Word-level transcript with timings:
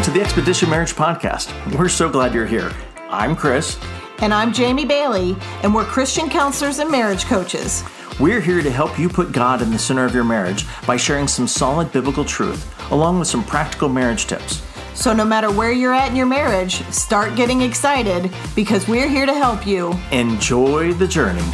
Welcome 0.00 0.14
to 0.14 0.18
the 0.18 0.24
Expedition 0.24 0.70
Marriage 0.70 0.94
Podcast. 0.94 1.78
We're 1.78 1.90
so 1.90 2.08
glad 2.08 2.32
you're 2.32 2.46
here. 2.46 2.72
I'm 3.10 3.36
Chris. 3.36 3.78
And 4.20 4.32
I'm 4.32 4.50
Jamie 4.50 4.86
Bailey, 4.86 5.36
and 5.62 5.74
we're 5.74 5.84
Christian 5.84 6.30
counselors 6.30 6.78
and 6.78 6.90
marriage 6.90 7.26
coaches. 7.26 7.84
We're 8.18 8.40
here 8.40 8.62
to 8.62 8.70
help 8.70 8.98
you 8.98 9.10
put 9.10 9.30
God 9.30 9.60
in 9.60 9.70
the 9.70 9.78
center 9.78 10.06
of 10.06 10.14
your 10.14 10.24
marriage 10.24 10.64
by 10.86 10.96
sharing 10.96 11.28
some 11.28 11.46
solid 11.46 11.92
biblical 11.92 12.24
truth, 12.24 12.90
along 12.90 13.18
with 13.18 13.28
some 13.28 13.44
practical 13.44 13.90
marriage 13.90 14.24
tips. 14.24 14.62
So, 14.94 15.12
no 15.12 15.26
matter 15.26 15.52
where 15.52 15.70
you're 15.70 15.92
at 15.92 16.08
in 16.08 16.16
your 16.16 16.24
marriage, 16.24 16.82
start 16.84 17.36
getting 17.36 17.60
excited 17.60 18.32
because 18.56 18.88
we're 18.88 19.06
here 19.06 19.26
to 19.26 19.34
help 19.34 19.66
you. 19.66 19.92
Enjoy 20.12 20.94
the 20.94 21.06
journey. 21.06 21.44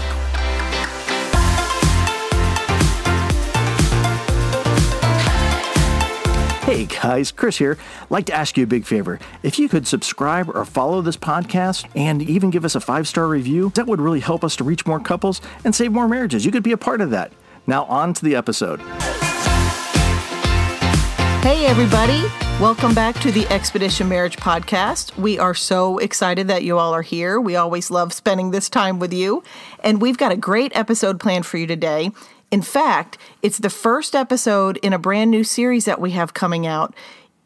Hey 6.66 6.86
guys, 6.86 7.30
Chris 7.30 7.58
here. 7.58 7.79
Like 8.11 8.26
to 8.26 8.34
ask 8.34 8.56
you 8.56 8.64
a 8.64 8.66
big 8.66 8.86
favor. 8.86 9.20
If 9.44 9.56
you 9.56 9.68
could 9.68 9.86
subscribe 9.86 10.48
or 10.48 10.64
follow 10.64 11.00
this 11.00 11.16
podcast 11.16 11.89
and 11.94 12.20
even 12.20 12.50
give 12.50 12.64
us 12.64 12.75
a 12.75 12.80
five 12.80 13.06
star 13.06 13.29
review, 13.29 13.70
that 13.76 13.86
would 13.86 14.00
really 14.00 14.18
help 14.18 14.42
us 14.42 14.56
to 14.56 14.64
reach 14.64 14.84
more 14.84 14.98
couples 14.98 15.40
and 15.64 15.72
save 15.72 15.92
more 15.92 16.08
marriages. 16.08 16.44
You 16.44 16.50
could 16.50 16.64
be 16.64 16.72
a 16.72 16.76
part 16.76 17.00
of 17.00 17.11
that. 17.11 17.30
Now, 17.68 17.84
on 17.84 18.14
to 18.14 18.25
the 18.25 18.34
episode. 18.34 18.80
Hey, 21.44 21.66
everybody. 21.66 22.25
Welcome 22.61 22.94
back 22.94 23.20
to 23.20 23.30
the 23.30 23.46
Expedition 23.46 24.08
Marriage 24.08 24.36
Podcast. 24.36 25.17
We 25.17 25.39
are 25.39 25.54
so 25.54 25.98
excited 25.98 26.48
that 26.48 26.64
you 26.64 26.78
all 26.78 26.92
are 26.92 27.03
here. 27.03 27.40
We 27.40 27.54
always 27.54 27.92
love 27.92 28.12
spending 28.12 28.50
this 28.50 28.68
time 28.68 28.98
with 28.98 29.12
you. 29.12 29.44
And 29.84 30.03
we've 30.03 30.18
got 30.18 30.32
a 30.32 30.36
great 30.36 30.75
episode 30.75 31.20
planned 31.20 31.46
for 31.46 31.58
you 31.58 31.68
today. 31.68 32.11
In 32.50 32.62
fact, 32.62 33.19
it's 33.43 33.59
the 33.59 33.70
first 33.70 34.15
episode 34.15 34.77
in 34.79 34.93
a 34.93 34.98
brand 34.98 35.31
new 35.31 35.45
series 35.45 35.84
that 35.84 36.01
we 36.01 36.12
have 36.12 36.34
coming 36.34 36.67
out. 36.67 36.95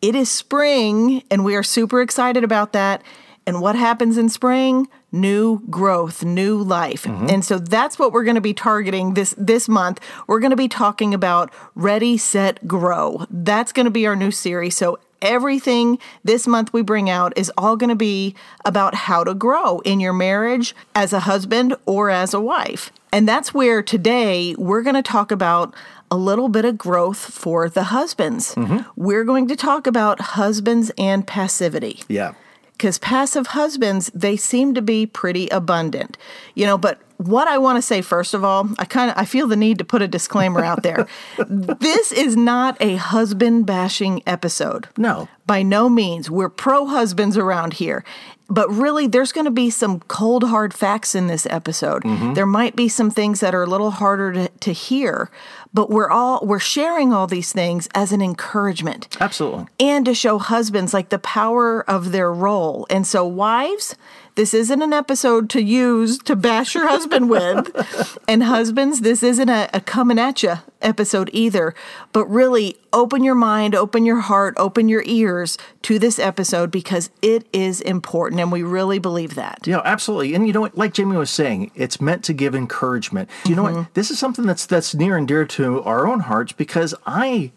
It 0.03 0.15
is 0.15 0.31
spring, 0.31 1.23
and 1.31 1.45
we 1.45 1.55
are 1.57 1.63
super 1.63 2.01
excited 2.01 2.45
about 2.45 2.73
that. 2.73 3.03
And 3.51 3.61
what 3.61 3.75
happens 3.75 4.17
in 4.17 4.29
spring? 4.29 4.87
New 5.11 5.63
growth, 5.69 6.23
new 6.23 6.57
life. 6.57 7.03
Mm-hmm. 7.03 7.31
And 7.31 7.45
so 7.45 7.59
that's 7.59 7.99
what 7.99 8.13
we're 8.13 8.23
going 8.23 8.37
to 8.37 8.41
be 8.41 8.55
targeting 8.55 9.15
this 9.15 9.35
this 9.37 9.69
month. 9.69 9.99
We're 10.29 10.39
going 10.39 10.53
to 10.53 10.57
be 10.57 10.69
talking 10.69 11.13
about 11.13 11.53
Ready, 11.75 12.17
Set, 12.17 12.69
Grow. 12.69 13.27
That's 13.29 13.73
going 13.73 13.87
to 13.87 13.91
be 13.91 14.07
our 14.07 14.15
new 14.15 14.31
series. 14.31 14.77
So 14.77 15.01
everything 15.21 15.99
this 16.23 16.47
month 16.47 16.73
we 16.73 16.83
bring 16.83 17.11
out 17.11 17.33
is 17.37 17.51
all 17.59 17.75
going 17.75 17.91
to 17.91 17.97
be 17.97 18.37
about 18.65 18.95
how 18.95 19.25
to 19.25 19.35
grow 19.35 19.81
in 19.81 19.99
your 19.99 20.13
marriage 20.13 20.73
as 20.95 21.13
a 21.13 21.19
husband 21.19 21.75
or 21.87 22.09
as 22.09 22.33
a 22.33 22.41
wife. 22.41 22.93
And 23.13 23.27
that's 23.27 23.53
where 23.53 23.83
today 23.83 24.55
we're 24.59 24.83
going 24.83 24.95
to 24.95 25.03
talk 25.03 25.33
about 25.33 25.75
a 26.09 26.17
little 26.17 26.49
bit 26.49 26.65
of 26.65 26.79
growth 26.79 27.19
for 27.19 27.69
the 27.69 27.83
husbands. 27.83 28.55
Mm-hmm. 28.55 28.89
We're 28.95 29.25
going 29.25 29.49
to 29.49 29.57
talk 29.57 29.89
about 29.89 30.21
husbands 30.21 30.93
and 30.97 31.27
passivity. 31.27 32.05
Yeah. 32.07 32.35
Because 32.81 32.99
passive 32.99 33.49
husbands, 33.49 34.11
they 34.15 34.39
seem 34.39 34.73
to 34.73 34.81
be 34.81 35.05
pretty 35.05 35.51
abundant. 35.51 36.17
You 36.55 36.65
know, 36.65 36.79
but 36.79 36.99
what 37.21 37.49
I 37.49 37.59
want 37.59 37.77
to 37.77 37.83
say 37.83 38.01
first 38.01 38.33
of 38.33 38.45
all, 38.45 38.69
I 38.79 38.85
kind 38.87 39.11
of 39.11 39.19
I 39.19 39.27
feel 39.27 39.47
the 39.47 39.57
need 39.57 39.79
to 39.79 39.85
put 39.85 40.01
a 40.01 40.09
disclaimer 40.09 40.65
out 40.65 40.83
there. 40.83 41.07
this 41.49 42.13
is 42.13 42.35
not 42.37 42.77
a 42.81 42.97
husband 42.97 43.67
bashing 43.67 44.23
episode. 44.27 44.89
No. 44.97 45.29
By 45.47 45.63
no 45.63 45.89
means. 45.89 46.31
We're 46.31 46.49
pro 46.49 46.87
husbands 46.87 47.37
around 47.37 47.75
here. 47.75 48.05
But 48.49 48.69
really, 48.71 49.07
there's 49.07 49.31
going 49.31 49.45
to 49.45 49.53
be 49.53 49.71
some 49.71 50.01
cold, 50.01 50.43
hard 50.43 50.75
facts 50.75 51.15
in 51.15 51.29
this 51.29 51.47
episode. 51.51 52.03
Mm-hmm. 52.03 52.33
There 52.35 52.47
might 52.47 52.75
be 52.75 52.89
some 52.89 53.09
things 53.09 53.39
that 53.41 53.55
are 53.55 53.63
a 53.63 53.67
little 53.67 53.93
harder 53.93 54.33
to, 54.33 54.49
to 54.49 54.73
hear, 54.73 55.31
but 55.73 55.89
we're 55.89 56.11
all 56.11 56.41
we're 56.45 56.59
sharing 56.59 57.13
all 57.13 57.29
these 57.29 57.53
things 57.53 57.89
as 57.95 58.11
an 58.11 58.21
encouragement. 58.21 59.17
Absolutely. 59.21 59.67
And 59.79 60.05
to 60.07 60.15
show 60.15 60.39
husbands 60.39 60.93
like 60.93 61.11
the 61.11 61.21
power 61.21 61.89
of 61.89 62.11
their 62.11 62.33
role. 62.33 62.89
And 62.91 63.07
so, 63.07 63.25
wives, 63.25 63.95
this 64.41 64.55
isn't 64.55 64.81
an 64.81 64.95
episode 64.95 65.51
to 65.51 65.61
use 65.61 66.17
to 66.17 66.35
bash 66.35 66.75
your 66.75 66.89
husband 66.89 67.29
with. 67.29 68.17
and 68.27 68.43
husbands, 68.43 69.03
this 69.03 69.23
isn't 69.23 69.51
a, 69.51 69.69
a 69.75 69.83
coming 69.83 70.19
at 70.19 70.43
you 70.43 70.55
episode 70.81 71.29
either. 71.35 71.75
But 72.15 72.25
really, 72.25 72.79
open 72.91 73.23
your 73.23 73.35
mind, 73.35 73.75
open 73.75 74.07
your 74.07 74.21
heart, 74.21 74.55
open 74.57 74.89
your 74.89 75.03
ears 75.05 75.59
to 75.83 75.99
this 75.99 76.19
episode 76.19 76.71
because 76.71 77.11
it 77.21 77.47
is 77.53 77.83
important. 77.83 78.41
And 78.41 78.51
we 78.51 78.63
really 78.63 78.99
believe 78.99 79.35
that. 79.35 79.67
Yeah, 79.67 79.83
absolutely. 79.85 80.33
And 80.35 80.47
you 80.47 80.55
know 80.55 80.63
what? 80.63 80.75
Like 80.75 80.95
Jamie 80.95 81.19
was 81.19 81.29
saying, 81.29 81.71
it's 81.75 82.01
meant 82.01 82.25
to 82.25 82.33
give 82.33 82.55
encouragement. 82.55 83.29
You 83.45 83.57
know 83.57 83.65
mm-hmm. 83.65 83.77
what? 83.81 83.95
This 83.95 84.11
is 84.11 84.19
something 84.19 84.47
that's 84.47 84.65
that's 84.65 84.95
near 84.95 85.19
and 85.19 85.29
dear 85.29 85.45
to 85.45 85.83
our 85.83 86.07
own 86.07 86.21
hearts 86.21 86.53
because 86.53 86.95
I 87.05 87.53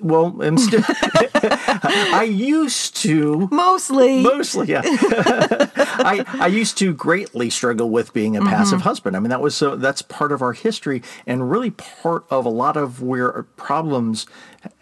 well, 0.00 0.40
I'm 0.40 0.58
still. 0.58 0.82
I 0.86 2.26
used 2.30 2.96
to 3.02 3.48
mostly, 3.50 4.22
mostly, 4.22 4.68
yeah. 4.68 4.82
I 4.84 6.24
I 6.38 6.46
used 6.46 6.78
to 6.78 6.94
greatly 6.94 7.50
struggle 7.50 7.90
with 7.90 8.12
being 8.12 8.36
a 8.36 8.40
passive 8.40 8.78
mm-hmm. 8.78 8.88
husband. 8.88 9.16
I 9.16 9.20
mean, 9.20 9.30
that 9.30 9.40
was 9.40 9.56
so. 9.56 9.74
That's 9.74 10.02
part 10.02 10.30
of 10.30 10.40
our 10.40 10.52
history, 10.52 11.02
and 11.26 11.50
really 11.50 11.70
part 11.72 12.24
of 12.30 12.46
a 12.46 12.50
lot 12.50 12.76
of 12.76 13.02
where 13.02 13.42
problems 13.56 14.26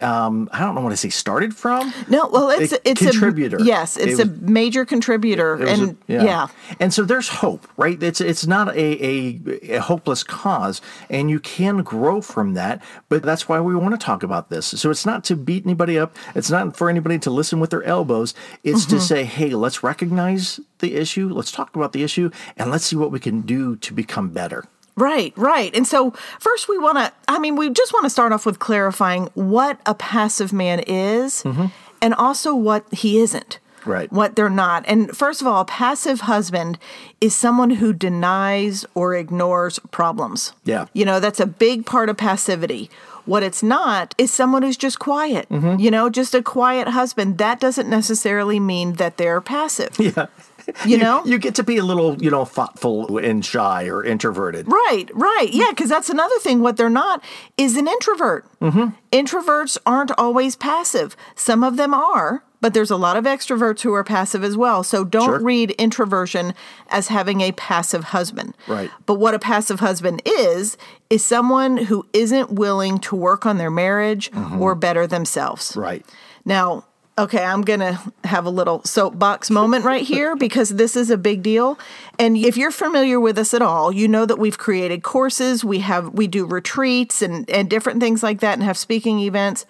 um, 0.01 0.49
I 0.51 0.59
don't 0.59 0.75
know 0.75 0.81
what 0.81 0.89
to 0.89 0.97
say 0.97 1.09
started 1.09 1.55
from. 1.55 1.93
No, 2.09 2.27
well, 2.27 2.49
it's 2.49 2.73
a, 2.73 2.89
it's 2.89 3.01
contributor. 3.01 3.57
A, 3.57 3.63
yes, 3.63 3.97
it's 3.97 4.19
it 4.19 4.27
was, 4.27 4.39
a 4.39 4.41
major 4.41 4.85
contributor, 4.85 5.55
and 5.55 5.91
a, 5.91 5.95
yeah. 6.11 6.23
yeah. 6.23 6.47
and 6.79 6.93
so 6.93 7.03
there's 7.03 7.29
hope, 7.29 7.67
right? 7.77 8.01
It's 8.01 8.21
it's 8.21 8.47
not 8.47 8.75
a, 8.75 9.05
a, 9.05 9.41
a 9.75 9.81
hopeless 9.81 10.23
cause, 10.23 10.81
and 11.09 11.29
you 11.29 11.39
can 11.39 11.83
grow 11.83 12.21
from 12.21 12.53
that. 12.53 12.83
But 13.09 13.23
that's 13.23 13.47
why 13.49 13.59
we 13.59 13.75
want 13.75 13.99
to 13.99 14.03
talk 14.03 14.23
about 14.23 14.49
this. 14.49 14.67
So 14.67 14.89
it's 14.89 15.05
not 15.05 15.23
to 15.25 15.35
beat 15.35 15.65
anybody 15.65 15.97
up. 15.97 16.15
It's 16.35 16.49
not 16.49 16.75
for 16.75 16.89
anybody 16.89 17.19
to 17.19 17.29
listen 17.29 17.59
with 17.59 17.69
their 17.69 17.83
elbows. 17.83 18.33
It's 18.63 18.85
mm-hmm. 18.85 18.97
to 18.97 19.01
say, 19.01 19.23
hey, 19.23 19.49
let's 19.49 19.83
recognize 19.83 20.59
the 20.79 20.95
issue, 20.95 21.29
let's 21.29 21.51
talk 21.51 21.75
about 21.75 21.93
the 21.93 22.03
issue, 22.03 22.29
and 22.55 22.69
let's 22.71 22.85
see 22.85 22.95
what 22.95 23.11
we 23.11 23.19
can 23.19 23.41
do 23.41 23.75
to 23.77 23.93
become 23.93 24.29
better. 24.29 24.65
Right, 24.97 25.31
right. 25.37 25.73
And 25.75 25.87
so, 25.87 26.11
first, 26.39 26.67
we 26.67 26.77
want 26.77 26.97
to, 26.97 27.13
I 27.27 27.37
mean, 27.37 27.55
we 27.55 27.69
just 27.69 27.93
want 27.93 28.05
to 28.05 28.09
start 28.09 28.31
off 28.31 28.45
with 28.45 28.57
clarifying 28.57 29.29
what 29.35 29.79
a 29.85 29.93
passive 29.93 30.51
man 30.51 30.79
is 30.79 31.43
mm-hmm. 31.43 31.67
and 32.01 32.13
also 32.15 32.55
what 32.55 32.91
he 32.91 33.19
isn't. 33.19 33.59
Right. 33.85 34.11
What 34.11 34.35
they're 34.35 34.49
not. 34.49 34.83
And 34.87 35.15
first 35.15 35.39
of 35.39 35.47
all, 35.47 35.61
a 35.61 35.65
passive 35.65 36.21
husband 36.21 36.77
is 37.21 37.33
someone 37.33 37.69
who 37.69 37.93
denies 37.93 38.85
or 38.95 39.15
ignores 39.15 39.79
problems. 39.91 40.51
Yeah. 40.65 40.87
You 40.93 41.05
know, 41.05 41.19
that's 41.19 41.39
a 41.39 41.45
big 41.45 41.85
part 41.85 42.09
of 42.09 42.17
passivity. 42.17 42.89
What 43.25 43.43
it's 43.43 43.61
not 43.61 44.15
is 44.17 44.31
someone 44.31 44.63
who's 44.63 44.77
just 44.77 44.99
quiet, 44.99 45.49
mm-hmm. 45.49 45.79
you 45.79 45.91
know, 45.91 46.09
just 46.09 46.33
a 46.33 46.41
quiet 46.41 46.89
husband. 46.89 47.37
That 47.37 47.59
doesn't 47.59 47.89
necessarily 47.89 48.59
mean 48.59 48.93
that 48.93 49.17
they're 49.17 49.41
passive. 49.41 49.95
Yeah. 50.07 50.27
You 50.85 50.97
know, 50.97 51.23
you, 51.25 51.37
get 51.37 51.55
to 51.55 51.63
be 51.63 51.77
a 51.77 51.83
little, 51.83 52.21
you 52.21 52.29
know, 52.29 52.45
thoughtful 52.45 53.17
and 53.17 53.43
shy 53.43 53.87
or 53.87 54.03
introverted. 54.03 54.71
Right, 54.71 55.05
right. 55.13 55.49
Yeah, 55.51 55.69
because 55.69 55.89
that's 55.89 56.09
another 56.09 56.37
thing. 56.39 56.61
What 56.61 56.77
they're 56.77 56.89
not 56.89 57.23
is 57.57 57.77
an 57.77 57.87
introvert. 57.87 58.45
Mm-hmm. 58.59 58.87
Introverts 59.11 59.77
aren't 59.85 60.11
always 60.17 60.55
passive. 60.55 61.15
Some 61.35 61.63
of 61.63 61.77
them 61.77 61.93
are, 61.93 62.43
but 62.61 62.73
there's 62.73 62.91
a 62.91 62.97
lot 62.97 63.17
of 63.17 63.25
extroverts 63.25 63.81
who 63.81 63.93
are 63.93 64.03
passive 64.03 64.43
as 64.43 64.57
well. 64.57 64.83
So 64.83 65.03
don't 65.03 65.25
sure. 65.25 65.39
read 65.39 65.71
introversion 65.71 66.53
as 66.89 67.07
having 67.07 67.41
a 67.41 67.51
passive 67.53 68.05
husband. 68.05 68.55
Right. 68.67 68.91
But 69.05 69.15
what 69.15 69.33
a 69.33 69.39
passive 69.39 69.79
husband 69.79 70.21
is, 70.25 70.77
is 71.09 71.23
someone 71.23 71.77
who 71.77 72.05
isn't 72.13 72.51
willing 72.51 72.99
to 72.99 73.15
work 73.15 73.45
on 73.45 73.57
their 73.57 73.71
marriage 73.71 74.31
mm-hmm. 74.31 74.61
or 74.61 74.75
better 74.75 75.05
themselves. 75.05 75.75
Right. 75.75 76.05
Now, 76.45 76.85
okay, 77.17 77.43
I'm 77.43 77.61
going 77.61 77.79
to 77.79 77.99
have 78.23 78.45
a 78.45 78.49
little 78.49 78.83
soapbox 78.83 79.49
moment 79.49 79.85
right 79.85 80.03
here 80.03 80.35
because 80.37 80.69
this 80.69 80.95
is 80.95 81.09
a 81.09 81.17
big 81.17 81.41
deal. 81.41 81.79
And 82.19 82.37
if 82.37 82.57
you're 82.57 82.71
familiar 82.71 83.19
with 83.19 83.37
us 83.37 83.53
at 83.53 83.61
all, 83.61 83.91
you 83.91 84.07
know 84.07 84.25
that 84.25 84.37
we've 84.37 84.57
created 84.57 85.03
courses, 85.03 85.63
we 85.63 85.79
have 85.79 86.13
we 86.13 86.27
do 86.27 86.45
retreats 86.45 87.21
and 87.21 87.49
and 87.49 87.69
different 87.69 87.99
things 87.99 88.23
like 88.23 88.39
that 88.41 88.53
and 88.53 88.63
have 88.63 88.77
speaking 88.77 89.19
events. 89.19 89.65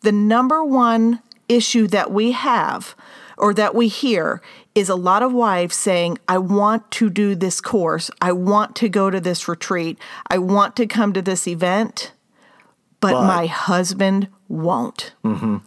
The 0.00 0.12
number 0.12 0.64
one 0.64 1.20
issue 1.48 1.86
that 1.88 2.10
we 2.10 2.32
have 2.32 2.94
or 3.38 3.54
that 3.54 3.74
we 3.74 3.88
hear 3.88 4.42
is 4.74 4.88
a 4.88 4.94
lot 4.94 5.22
of 5.22 5.32
wives 5.32 5.76
saying, 5.76 6.18
I 6.28 6.38
want 6.38 6.90
to 6.92 7.10
do 7.10 7.34
this 7.34 7.60
course. 7.60 8.10
I 8.20 8.32
want 8.32 8.76
to 8.76 8.88
go 8.88 9.10
to 9.10 9.20
this 9.20 9.48
retreat. 9.48 9.98
I 10.28 10.38
want 10.38 10.76
to 10.76 10.86
come 10.86 11.12
to 11.12 11.22
this 11.22 11.46
event, 11.46 12.12
but, 13.00 13.12
but. 13.12 13.26
my 13.26 13.46
husband 13.46 14.28
won't. 14.48 15.12
Mm-hmm. 15.24 15.58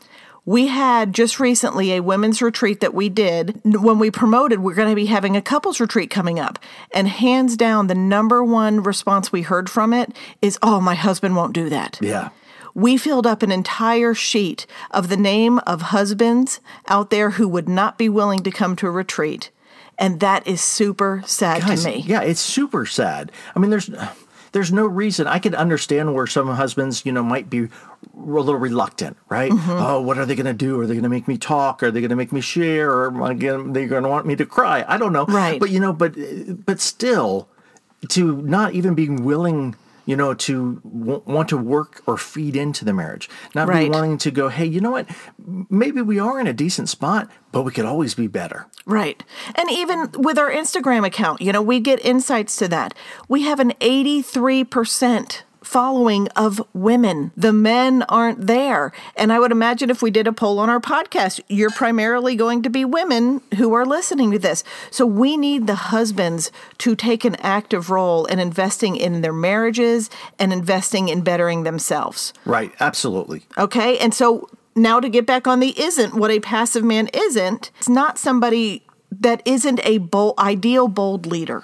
We 0.45 0.67
had 0.67 1.13
just 1.13 1.39
recently 1.39 1.93
a 1.93 2.03
women's 2.03 2.41
retreat 2.41 2.79
that 2.81 2.93
we 2.93 3.09
did. 3.09 3.59
When 3.63 3.99
we 3.99 4.11
promoted, 4.11 4.59
we're 4.59 4.75
going 4.75 4.89
to 4.89 4.95
be 4.95 5.07
having 5.07 5.35
a 5.35 5.41
couples 5.41 5.79
retreat 5.79 6.09
coming 6.09 6.39
up. 6.39 6.59
And 6.93 7.07
hands 7.07 7.57
down, 7.57 7.87
the 7.87 7.95
number 7.95 8.43
one 8.43 8.83
response 8.83 9.31
we 9.31 9.41
heard 9.41 9.69
from 9.69 9.91
it 9.93 10.15
is, 10.41 10.59
Oh, 10.61 10.79
my 10.79 10.95
husband 10.95 11.35
won't 11.35 11.53
do 11.53 11.69
that. 11.69 11.99
Yeah 12.01 12.29
we 12.75 12.97
filled 12.97 13.25
up 13.25 13.41
an 13.41 13.51
entire 13.51 14.13
sheet 14.13 14.67
of 14.91 15.07
the 15.07 15.17
name 15.17 15.59
of 15.59 15.81
husbands 15.81 16.59
out 16.87 17.09
there 17.09 17.31
who 17.31 17.47
would 17.47 17.69
not 17.69 17.97
be 17.97 18.09
willing 18.09 18.43
to 18.43 18.51
come 18.51 18.75
to 18.75 18.85
a 18.85 18.91
retreat. 18.91 19.49
And 19.97 20.19
that 20.19 20.45
is 20.45 20.61
super 20.61 21.23
sad 21.25 21.61
Guys, 21.61 21.83
to 21.83 21.89
me. 21.89 22.03
Yeah, 22.05 22.21
it's 22.21 22.41
super 22.41 22.85
sad. 22.85 23.31
I 23.55 23.59
mean, 23.59 23.69
there's 23.69 23.89
there's 24.55 24.71
no 24.71 24.85
reason. 24.85 25.27
I 25.27 25.39
can 25.39 25.53
understand 25.53 26.15
where 26.15 26.25
some 26.25 26.47
husbands, 26.47 27.05
you 27.05 27.11
know, 27.11 27.21
might 27.21 27.49
be 27.49 27.65
a 27.65 27.69
little 28.15 28.55
reluctant, 28.55 29.17
right? 29.27 29.51
Mm-hmm. 29.51 29.69
Oh, 29.69 29.99
what 29.99 30.17
are 30.17 30.25
they 30.25 30.33
going 30.33 30.45
to 30.45 30.53
do? 30.53 30.79
Are 30.79 30.87
they 30.87 30.93
going 30.93 31.03
to 31.03 31.09
make 31.09 31.27
me 31.27 31.37
talk? 31.37 31.83
Are 31.83 31.91
they 31.91 31.99
going 31.99 32.09
to 32.09 32.15
make 32.15 32.31
me 32.31 32.39
share? 32.39 32.89
Or 32.89 33.07
am 33.07 33.21
I 33.21 33.33
gonna, 33.33 33.73
they're 33.73 33.89
going 33.89 34.03
to 34.03 34.09
want 34.09 34.25
me 34.25 34.37
to 34.37 34.45
cry? 34.45 34.85
I 34.87 34.97
don't 34.97 35.11
know. 35.11 35.25
Right. 35.25 35.59
But 35.59 35.71
you 35.71 35.81
know, 35.81 35.91
but 35.91 36.15
but 36.65 36.79
still, 36.79 37.49
to 38.07 38.41
not 38.43 38.71
even 38.73 38.95
being 38.95 39.25
willing. 39.25 39.75
You 40.05 40.15
know, 40.15 40.33
to 40.35 40.81
w- 40.83 41.21
want 41.25 41.49
to 41.49 41.57
work 41.57 42.01
or 42.05 42.15
feed 42.17 42.55
into 42.55 42.85
the 42.85 42.93
marriage, 42.93 43.27
not 43.55 43.67
Right. 43.67 43.85
be 43.85 43.89
wanting 43.89 44.17
to 44.19 44.31
go, 44.31 44.49
hey, 44.49 44.65
you 44.65 44.79
know 44.79 44.91
what? 44.91 45.07
Maybe 45.69 46.01
we 46.01 46.19
are 46.19 46.39
in 46.39 46.45
a 46.47 46.53
decent 46.53 46.89
spot, 46.89 47.27
but 47.51 47.63
we 47.63 47.71
could 47.71 47.85
always 47.85 48.13
be 48.13 48.27
better. 48.27 48.67
Right. 48.85 49.23
And 49.55 49.71
even 49.71 50.11
with 50.17 50.37
our 50.37 50.51
Instagram 50.51 51.05
account, 51.07 51.41
you 51.41 51.51
know, 51.51 51.61
we 51.61 51.79
get 51.79 52.05
insights 52.05 52.55
to 52.57 52.67
that. 52.67 52.93
We 53.27 53.41
have 53.43 53.59
an 53.59 53.73
83% 53.81 55.41
following 55.65 56.27
of 56.29 56.61
women. 56.73 57.31
The 57.35 57.51
men 57.51 58.03
aren't 58.03 58.47
there. 58.47 58.91
And 59.15 59.33
I 59.33 59.39
would 59.39 59.51
imagine 59.51 59.89
if 59.89 60.01
we 60.01 60.11
did 60.11 60.27
a 60.27 60.33
poll 60.33 60.59
on 60.59 60.69
our 60.69 60.79
podcast, 60.79 61.41
you're 61.49 61.71
primarily 61.71 62.35
going 62.35 62.61
to 62.63 62.69
be 62.69 62.85
women 62.85 63.41
who 63.57 63.73
are 63.73 63.85
listening 63.85 64.31
to 64.31 64.39
this. 64.39 64.63
So 64.91 65.05
we 65.05 65.37
need 65.37 65.67
the 65.67 65.75
husbands 65.75 66.51
to 66.79 66.95
take 66.95 67.25
an 67.25 67.35
active 67.37 67.89
role 67.89 68.25
in 68.25 68.39
investing 68.39 68.95
in 68.95 69.21
their 69.21 69.33
marriages 69.33 70.09
and 70.39 70.53
investing 70.53 71.09
in 71.09 71.21
bettering 71.21 71.63
themselves. 71.63 72.33
Right. 72.45 72.71
Absolutely. 72.79 73.43
Okay. 73.57 73.97
And 73.97 74.13
so 74.13 74.49
now 74.75 74.99
to 74.99 75.09
get 75.09 75.25
back 75.25 75.47
on 75.47 75.59
the 75.59 75.79
isn't, 75.79 76.13
what 76.13 76.31
a 76.31 76.39
passive 76.39 76.83
man 76.83 77.09
isn't, 77.13 77.71
it's 77.79 77.89
not 77.89 78.17
somebody 78.17 78.83
that 79.11 79.41
isn't 79.45 79.79
a 79.83 79.97
bold, 79.99 80.37
ideal 80.37 80.87
bold 80.87 81.25
leader. 81.25 81.63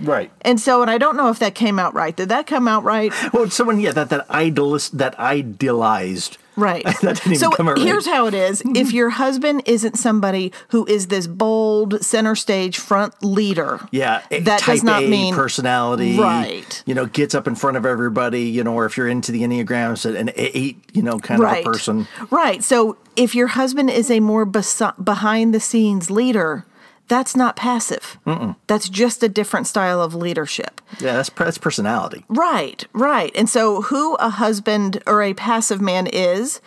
Right. 0.00 0.30
And 0.42 0.60
so, 0.60 0.82
and 0.82 0.90
I 0.90 0.98
don't 0.98 1.16
know 1.16 1.30
if 1.30 1.38
that 1.38 1.54
came 1.54 1.78
out 1.78 1.94
right. 1.94 2.14
Did 2.14 2.28
that 2.28 2.46
come 2.46 2.68
out 2.68 2.84
right? 2.84 3.12
Well, 3.32 3.50
someone, 3.50 3.80
yeah, 3.80 3.92
that 3.92 4.08
that 4.10 4.30
idealist, 4.30 4.96
that 4.96 5.18
idealized. 5.18 6.38
Right. 6.56 6.84
that 7.02 7.16
didn't 7.16 7.26
even 7.26 7.36
so 7.38 7.50
come 7.50 7.68
out 7.68 7.76
right. 7.76 7.86
here's 7.86 8.06
how 8.06 8.26
it 8.26 8.34
is. 8.34 8.62
if 8.74 8.92
your 8.92 9.10
husband 9.10 9.62
isn't 9.66 9.96
somebody 9.96 10.52
who 10.68 10.86
is 10.86 11.08
this 11.08 11.26
bold 11.26 12.02
center 12.02 12.34
stage 12.34 12.78
front 12.78 13.14
leader, 13.22 13.80
Yeah, 13.90 14.22
eh, 14.30 14.40
that 14.40 14.60
type 14.60 14.76
does 14.76 14.84
not 14.84 15.02
A 15.02 15.08
mean 15.08 15.34
personality. 15.34 16.18
Right. 16.18 16.82
You 16.86 16.94
know, 16.94 17.06
gets 17.06 17.34
up 17.34 17.46
in 17.46 17.56
front 17.56 17.76
of 17.76 17.84
everybody. 17.84 18.42
You 18.44 18.64
know, 18.64 18.74
or 18.74 18.86
if 18.86 18.96
you're 18.96 19.08
into 19.08 19.32
the 19.32 19.42
enneagrams, 19.42 20.06
an 20.06 20.30
eight. 20.36 20.78
You 20.92 21.02
know, 21.02 21.18
kind 21.18 21.40
right. 21.40 21.60
of 21.60 21.66
a 21.66 21.70
person. 21.70 22.08
Right. 22.30 22.64
So 22.64 22.96
if 23.16 23.34
your 23.34 23.48
husband 23.48 23.90
is 23.90 24.10
a 24.10 24.20
more 24.20 24.46
behind 24.46 25.54
the 25.54 25.60
scenes 25.60 26.10
leader, 26.10 26.64
that's 27.08 27.36
not 27.36 27.56
passive. 27.56 28.18
That's 28.66 28.88
just 28.88 29.22
a 29.22 29.28
different 29.28 29.66
style 29.66 30.00
of 30.00 30.14
leadership. 30.14 30.80
Yeah, 31.00 31.14
that's 31.14 31.30
that's 31.30 31.58
personality. 31.58 32.24
Right, 32.28 32.84
right. 32.92 33.32
And 33.34 33.48
so, 33.48 33.82
who 33.82 34.14
a 34.16 34.28
husband 34.28 35.02
or 35.06 35.22
a 35.22 35.34
passive 35.34 35.80
man 35.80 36.06
is, 36.06 36.60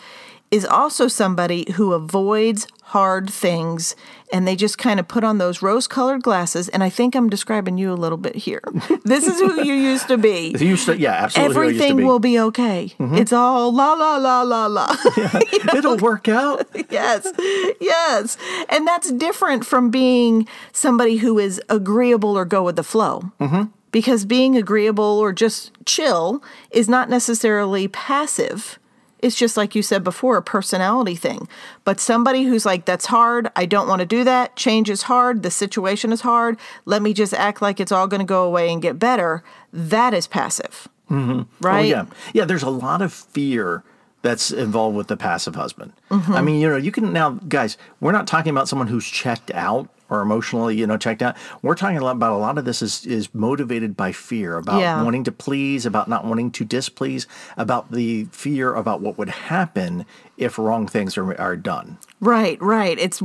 is 0.50 0.64
also 0.64 1.06
somebody 1.06 1.70
who 1.72 1.92
avoids 1.92 2.66
hard 2.90 3.30
things 3.30 3.94
and 4.32 4.48
they 4.48 4.56
just 4.56 4.78
kind 4.78 4.98
of 4.98 5.06
put 5.06 5.22
on 5.22 5.38
those 5.38 5.62
rose 5.62 5.86
colored 5.86 6.24
glasses. 6.24 6.68
And 6.68 6.82
I 6.82 6.90
think 6.90 7.14
I'm 7.14 7.30
describing 7.30 7.78
you 7.78 7.92
a 7.92 7.94
little 7.94 8.18
bit 8.18 8.34
here. 8.34 8.60
this 9.04 9.26
is 9.26 9.38
who 9.38 9.62
you 9.62 9.74
used 9.74 10.08
to 10.08 10.18
be. 10.18 10.56
You 10.58 10.70
used 10.70 10.86
to, 10.86 10.98
yeah, 10.98 11.12
absolutely. 11.12 11.54
who 11.54 11.60
I 11.60 11.64
used 11.66 11.78
to 11.78 11.84
Everything. 11.84 11.96
Mm-hmm. 11.98 12.06
will 12.06 12.18
be 12.18 12.40
okay. 12.40 12.92
It's 12.98 13.32
all 13.32 13.72
la 13.72 13.92
la 13.92 14.16
la 14.16 14.42
la 14.42 14.66
la. 14.66 14.96
It'll 15.74 15.98
work 15.98 16.26
out. 16.26 16.66
yes, 16.90 17.30
yes. 17.80 18.36
And 18.68 18.86
that's 18.88 19.12
different 19.12 19.64
from 19.64 19.90
being 19.90 20.48
somebody 20.72 21.18
who 21.18 21.38
is 21.38 21.62
agreeable 21.68 22.36
or 22.36 22.44
go 22.44 22.64
with 22.64 22.74
the 22.74 22.82
flow. 22.82 23.30
Mm-hmm. 23.40 23.64
Because 23.92 24.24
being 24.24 24.56
agreeable 24.56 25.18
or 25.18 25.32
just 25.32 25.72
chill 25.84 26.42
is 26.72 26.88
not 26.88 27.08
necessarily 27.08 27.86
passive. 27.86 28.79
It's 29.22 29.36
just 29.36 29.56
like 29.56 29.74
you 29.74 29.82
said 29.82 30.02
before, 30.02 30.36
a 30.36 30.42
personality 30.42 31.14
thing. 31.14 31.48
But 31.84 32.00
somebody 32.00 32.44
who's 32.44 32.66
like, 32.66 32.84
that's 32.84 33.06
hard. 33.06 33.50
I 33.56 33.66
don't 33.66 33.88
want 33.88 34.00
to 34.00 34.06
do 34.06 34.24
that. 34.24 34.56
Change 34.56 34.90
is 34.90 35.02
hard. 35.02 35.42
The 35.42 35.50
situation 35.50 36.12
is 36.12 36.22
hard. 36.22 36.58
Let 36.84 37.02
me 37.02 37.12
just 37.12 37.34
act 37.34 37.62
like 37.62 37.80
it's 37.80 37.92
all 37.92 38.06
going 38.06 38.20
to 38.20 38.26
go 38.26 38.44
away 38.44 38.72
and 38.72 38.82
get 38.82 38.98
better. 38.98 39.42
That 39.72 40.14
is 40.14 40.26
passive. 40.26 40.88
Mm-hmm. 41.10 41.42
Right? 41.64 41.80
Oh, 41.80 41.88
yeah. 41.88 42.06
Yeah, 42.32 42.44
there's 42.44 42.62
a 42.62 42.70
lot 42.70 43.02
of 43.02 43.12
fear 43.12 43.82
that's 44.22 44.50
involved 44.50 44.96
with 44.96 45.08
the 45.08 45.16
passive 45.16 45.54
husband. 45.54 45.92
Mm-hmm. 46.10 46.32
I 46.32 46.42
mean, 46.42 46.60
you 46.60 46.68
know, 46.68 46.76
you 46.76 46.92
can 46.92 47.12
now, 47.12 47.30
guys, 47.48 47.76
we're 48.00 48.12
not 48.12 48.26
talking 48.26 48.50
about 48.50 48.68
someone 48.68 48.88
who's 48.88 49.06
checked 49.06 49.50
out 49.52 49.88
or 50.10 50.20
emotionally, 50.20 50.76
you 50.76 50.86
know, 50.86 50.96
checked 50.98 51.22
out. 51.22 51.36
We're 51.62 51.74
talking 51.76 51.96
a 51.96 52.04
lot 52.04 52.16
about 52.16 52.32
a 52.32 52.36
lot 52.36 52.58
of 52.58 52.64
this 52.64 52.82
is 52.82 53.06
is 53.06 53.32
motivated 53.34 53.96
by 53.96 54.12
fear, 54.12 54.58
about 54.58 54.80
Yeah. 54.80 55.02
wanting 55.02 55.24
to 55.24 55.32
please, 55.32 55.86
about 55.86 56.08
not 56.08 56.24
wanting 56.26 56.50
to 56.50 56.64
displease, 56.64 57.26
about 57.56 57.92
the 57.92 58.24
fear 58.32 58.74
about 58.74 59.00
what 59.00 59.16
would 59.16 59.30
happen 59.30 60.04
if 60.36 60.58
wrong 60.58 60.86
things 60.86 61.16
are, 61.16 61.38
are 61.40 61.56
done. 61.56 61.98
Right, 62.20 62.60
right. 62.60 62.98
It's 62.98 63.22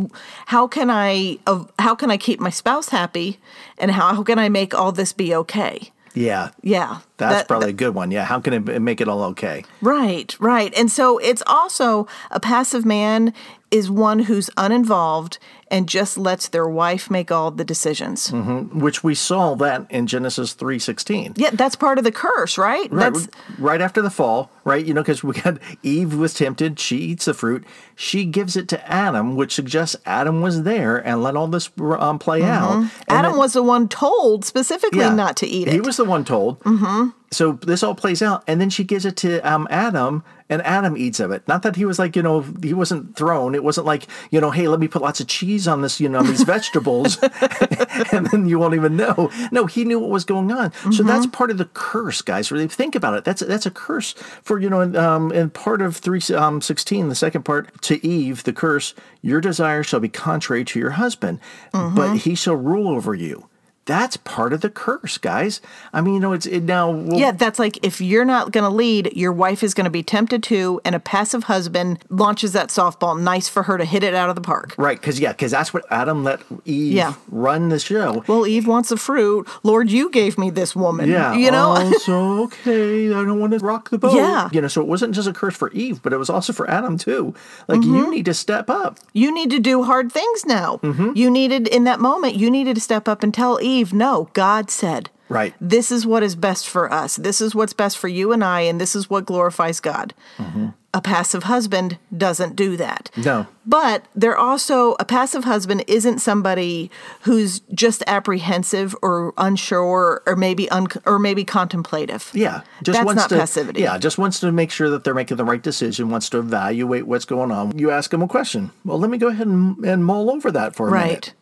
how 0.48 0.68
can 0.68 0.90
I 0.90 1.40
of 1.48 1.72
how 1.80 1.96
can 1.96 2.12
I 2.12 2.18
keep 2.18 2.40
my 2.40 2.50
spouse 2.52 2.90
happy, 2.90 3.40
and 3.78 3.92
how, 3.92 4.14
how 4.16 4.24
can 4.24 4.38
I 4.40 4.48
make 4.50 4.74
all 4.74 4.92
this 4.92 5.12
be 5.14 5.34
okay? 5.36 5.92
Yeah. 6.14 6.52
Yeah, 6.64 7.00
That's 7.18 7.40
that- 7.40 7.48
probably 7.50 7.72
a 7.72 7.74
good 7.74 7.94
one. 7.94 8.10
Yeah. 8.10 8.24
How 8.24 8.40
can 8.40 8.54
it 8.70 8.82
make 8.82 9.02
it 9.02 9.10
all 9.10 9.22
okay? 9.24 9.66
Right, 9.82 10.34
right. 10.40 10.74
And 10.78 10.90
so 10.90 11.18
it's 11.18 11.44
also 11.46 12.08
a 12.32 12.40
passive 12.40 12.86
man 12.86 13.34
is 13.72 13.90
one 13.90 14.20
who's 14.20 14.50
uninvolved 14.58 15.38
and 15.72 15.90
just 15.90 16.18
lets 16.18 16.48
their 16.48 16.68
wife 16.70 17.10
make 17.10 17.32
all 17.32 17.50
the 17.52 17.66
decisions. 17.66 18.32
Which 18.32 19.04
we 19.04 19.16
saw 19.16 19.56
that 19.56 19.88
in 19.90 20.06
Genesis 20.08 20.54
three 20.54 20.78
sixteen. 20.80 21.34
Yeah, 21.36 21.50
that's 21.52 21.76
part 21.76 21.98
of 21.98 22.04
the 22.04 22.12
curse, 22.12 22.58
right? 22.58 22.90
Right, 22.92 23.12
That's 23.14 23.28
right 23.58 23.82
after 23.82 24.02
the 24.02 24.12
fall, 24.12 24.52
right? 24.64 24.86
You 24.86 24.94
know, 24.94 25.02
because 25.02 25.24
we 25.24 25.34
got 25.34 25.58
Eve 25.84 26.14
was 26.16 26.34
tempted, 26.36 26.80
she 26.80 26.98
eats 26.98 27.26
the 27.26 27.34
fruit, 27.34 27.64
she 27.96 28.26
gives 28.26 28.56
it 28.56 28.68
to 28.70 28.90
Adam, 28.92 29.36
which 29.36 29.54
suggests 29.54 29.96
Adam 30.06 30.42
was 30.42 30.64
there 30.64 30.98
and 30.98 31.24
let 31.24 31.36
all 31.36 31.48
this 31.48 31.70
um, 31.80 32.20
play 32.20 32.44
out. 32.44 32.72
And 32.74 32.86
Mm-hmm. 32.86 33.12
Adam 33.12 33.32
then- 33.32 33.40
was 33.40 33.54
the 33.54 33.64
one 33.64 33.88
told 33.90 34.46
specifically 34.46 35.00
yeah, 35.00 35.14
not 35.16 35.36
to 35.38 35.48
eat 35.48 35.68
it. 35.68 35.74
He 35.74 35.82
was 35.82 35.98
the 35.98 36.06
one 36.06 36.24
told. 36.24 36.60
Mm-hmm. 36.62 37.10
So 37.36 37.54
this 37.54 37.84
all 37.84 37.96
plays 37.96 38.22
out, 38.22 38.44
and 38.48 38.60
then 38.62 38.70
she 38.70 38.84
gives 38.84 39.06
it 39.06 39.16
to 39.18 39.40
um, 39.42 39.68
Adam, 39.70 40.24
and 40.50 40.62
Adam 40.62 40.96
eats 40.96 41.20
of 41.20 41.32
it. 41.32 41.48
Not 41.48 41.64
that 41.64 41.76
he 41.76 41.86
was 41.86 41.98
like, 42.00 42.16
you 42.16 42.22
know, 42.22 42.42
he 42.64 42.74
wasn't 42.74 43.16
thrown. 43.16 43.56
It 43.56 43.64
wasn't 43.64 43.88
like, 43.88 44.08
you 44.32 44.40
know, 44.40 44.52
hey, 44.52 44.68
let 44.68 44.80
me 44.80 44.88
put 44.88 45.02
lots 45.02 45.20
of 45.20 45.28
cheese 45.28 45.68
on 45.68 45.82
this, 45.82 46.00
you 46.00 46.08
know, 46.08 46.22
these 46.24 46.44
vegetables, 46.44 47.18
and 48.12 48.28
then 48.28 48.46
you 48.48 48.60
won't 48.60 48.74
even 48.76 48.96
know. 48.96 49.32
No, 49.52 49.66
he 49.66 49.84
knew 49.86 50.00
what 50.00 50.10
was 50.10 50.26
going 50.26 50.52
on. 50.52 50.72
So 50.74 50.90
Mm-hmm. 50.90 51.08
that's 51.08 51.26
part 51.28 51.52
of 51.52 51.58
the 51.58 51.66
curse, 51.74 52.22
guys. 52.22 52.52
Really 52.52 52.68
think 52.68 52.96
about 52.96 53.16
it. 53.16 53.24
That's 53.24 53.42
that's 53.42 53.66
a 53.66 53.72
curse 53.72 54.14
for 54.44 54.60
you 54.60 54.70
know, 54.70 54.82
um, 54.96 55.32
in 55.32 55.50
part 55.50 55.82
of 55.82 55.98
three 55.98 56.22
um, 56.36 56.62
sixteen, 56.62 57.10
the 57.10 57.16
second 57.16 57.44
part 57.44 57.82
to 57.84 58.06
Eve, 58.06 58.44
the 58.44 58.54
curse. 58.54 58.94
Your 59.22 59.42
desire 59.42 59.82
shall 59.84 60.00
be 60.00 60.10
contrary 60.10 60.64
to 60.66 60.80
your 60.80 60.92
husband, 60.92 61.40
Mm-hmm. 61.74 61.96
but 61.96 62.18
he 62.18 62.36
shall 62.36 62.56
rule 62.56 62.88
over 62.90 63.14
you. 63.16 63.48
That's 63.86 64.18
part 64.18 64.52
of 64.52 64.62
the 64.62 64.70
curse, 64.72 65.20
guys. 65.20 65.62
I 65.94 66.02
mean, 66.02 66.16
you 66.16 66.20
know, 66.20 66.34
it's 66.34 66.48
it 66.48 66.62
now. 66.64 66.90
Well, 66.90 67.20
Yeah, 67.20 67.32
that's 67.32 67.60
like 67.60 67.78
if 67.86 68.02
you're 68.02 68.26
not 68.26 68.52
going 68.52 68.64
to 68.64 68.70
lead, 68.76 69.14
your 69.16 69.32
wife 69.32 69.62
is 69.62 69.76
going 69.76 69.86
to 69.86 69.92
be 69.92 70.02
tempted 70.02 70.42
to, 70.44 70.82
and 70.84 70.96
a 70.96 71.00
passive 71.00 71.44
husband 71.44 72.04
launches 72.10 72.54
that 72.54 72.70
softball. 72.70 73.20
Nice 73.20 73.48
for 73.48 73.62
her 73.64 73.78
to 73.78 73.86
hit 73.86 74.04
it 74.04 74.16
out 74.16 74.30
of 74.30 74.36
the 74.36 74.42
park. 74.42 74.74
Right, 74.78 75.00
because 75.00 75.20
yeah, 75.20 75.34
because 75.34 75.52
that's 75.52 75.72
what 75.72 75.86
Adam 75.92 76.24
let 76.24 76.42
Eve 76.66 76.94
Yeah. 76.94 77.14
run 77.30 77.70
the 77.70 77.78
show. 77.78 78.24
Well, 78.28 78.48
Eve 78.48 78.66
wants 78.66 78.90
the 78.90 78.98
fruit. 78.98 79.48
Lord, 79.62 79.92
you 79.92 80.10
gave 80.10 80.38
me 80.40 80.50
this 80.50 80.76
woman. 80.76 81.08
Yeah, 81.08 81.36
You 81.36 81.52
know? 81.52 81.76
Oh, 81.78 81.92
so 82.00 82.44
okay, 82.46 83.10
I 83.14 83.24
don't 83.24 83.40
want 83.40 83.54
to 83.54 83.60
rock 83.60 83.92
the 83.92 84.00
boat. 84.00 84.16
Yeah. 84.16 84.50
you 84.52 84.62
know, 84.62 84.68
so 84.68 84.82
it 84.82 84.88
wasn't 84.88 85.14
just 85.14 85.28
a 85.28 85.34
curse 85.34 85.56
for 85.56 85.72
Eve, 85.74 86.02
but 86.02 86.12
it 86.12 86.18
was 86.18 86.32
also 86.32 86.54
for 86.54 86.68
Adam 86.70 86.98
too. 86.98 87.36
Like 87.68 87.82
Mm-hmm. 87.82 87.96
you 87.96 88.10
need 88.10 88.26
to 88.26 88.34
step 88.34 88.68
up. 88.70 88.98
you 89.14 89.32
need 89.32 89.52
to 89.52 89.60
do 89.60 89.84
hard 89.84 90.12
things 90.12 90.44
now. 90.46 90.78
Mm-hmm. 90.82 91.12
You 91.16 91.30
needed, 91.30 91.68
in 91.68 91.84
that 91.84 92.00
moment, 92.00 92.34
you 92.36 92.50
needed 92.50 92.74
to 92.76 92.82
step 92.82 93.08
up 93.08 93.22
and 93.22 93.32
tell 93.34 93.60
Eve, 93.62 93.75
no, 93.84 94.30
God 94.34 94.70
said. 94.70 95.10
Right. 95.28 95.56
This 95.60 95.92
is 95.92 96.06
what 96.06 96.22
is 96.22 96.36
best 96.36 96.70
for 96.70 96.92
us. 96.94 97.16
This 97.16 97.42
is 97.42 97.56
what's 97.56 97.74
best 97.74 97.98
for 97.98 98.08
you 98.08 98.32
and 98.32 98.44
I, 98.44 98.62
and 98.62 98.80
this 98.80 98.96
is 98.96 99.10
what 99.10 99.26
glorifies 99.26 99.80
God. 99.80 100.14
Mm-hmm. 100.38 100.68
A 100.94 101.02
passive 101.02 101.44
husband 101.44 101.98
doesn't 102.16 102.56
do 102.56 102.78
that. 102.78 103.10
No. 103.18 103.48
But 103.66 104.06
they're 104.16 104.38
also, 104.38 104.96
a 105.00 105.04
passive 105.04 105.44
husband 105.44 105.84
isn't 105.88 106.20
somebody 106.20 106.90
who's 107.22 107.60
just 107.74 108.04
apprehensive 108.08 108.96
or 109.02 109.34
unsure 109.38 110.22
or 110.28 110.36
maybe 110.36 110.70
un, 110.70 110.88
or 111.06 111.18
maybe 111.18 111.44
contemplative. 111.44 112.30
Yeah, 112.34 112.62
just 112.84 112.98
That's 112.98 113.06
wants 113.06 113.24
not 113.24 113.30
to, 113.30 113.38
passivity. 113.38 113.82
Yeah, 113.82 113.98
just 113.98 114.18
wants 114.18 114.40
to 114.42 114.52
make 114.52 114.70
sure 114.72 114.90
that 114.92 115.04
they're 115.04 115.16
making 115.16 115.38
the 115.38 115.44
right 115.44 115.62
decision. 115.62 116.10
Wants 116.12 116.30
to 116.30 116.38
evaluate 116.38 117.08
what's 117.08 117.26
going 117.26 117.52
on. 117.52 117.78
You 117.78 117.90
ask 117.92 118.12
them 118.12 118.22
a 118.22 118.28
question. 118.28 118.72
Well, 118.86 119.00
let 119.00 119.10
me 119.10 119.18
go 119.18 119.28
ahead 119.28 119.48
and, 119.48 119.84
and 119.84 120.06
mull 120.06 120.30
over 120.32 120.52
that 120.52 120.76
for 120.76 120.88
a 120.88 120.92
Right. 120.92 121.06
minute. 121.08 121.26
Right. 121.28 121.34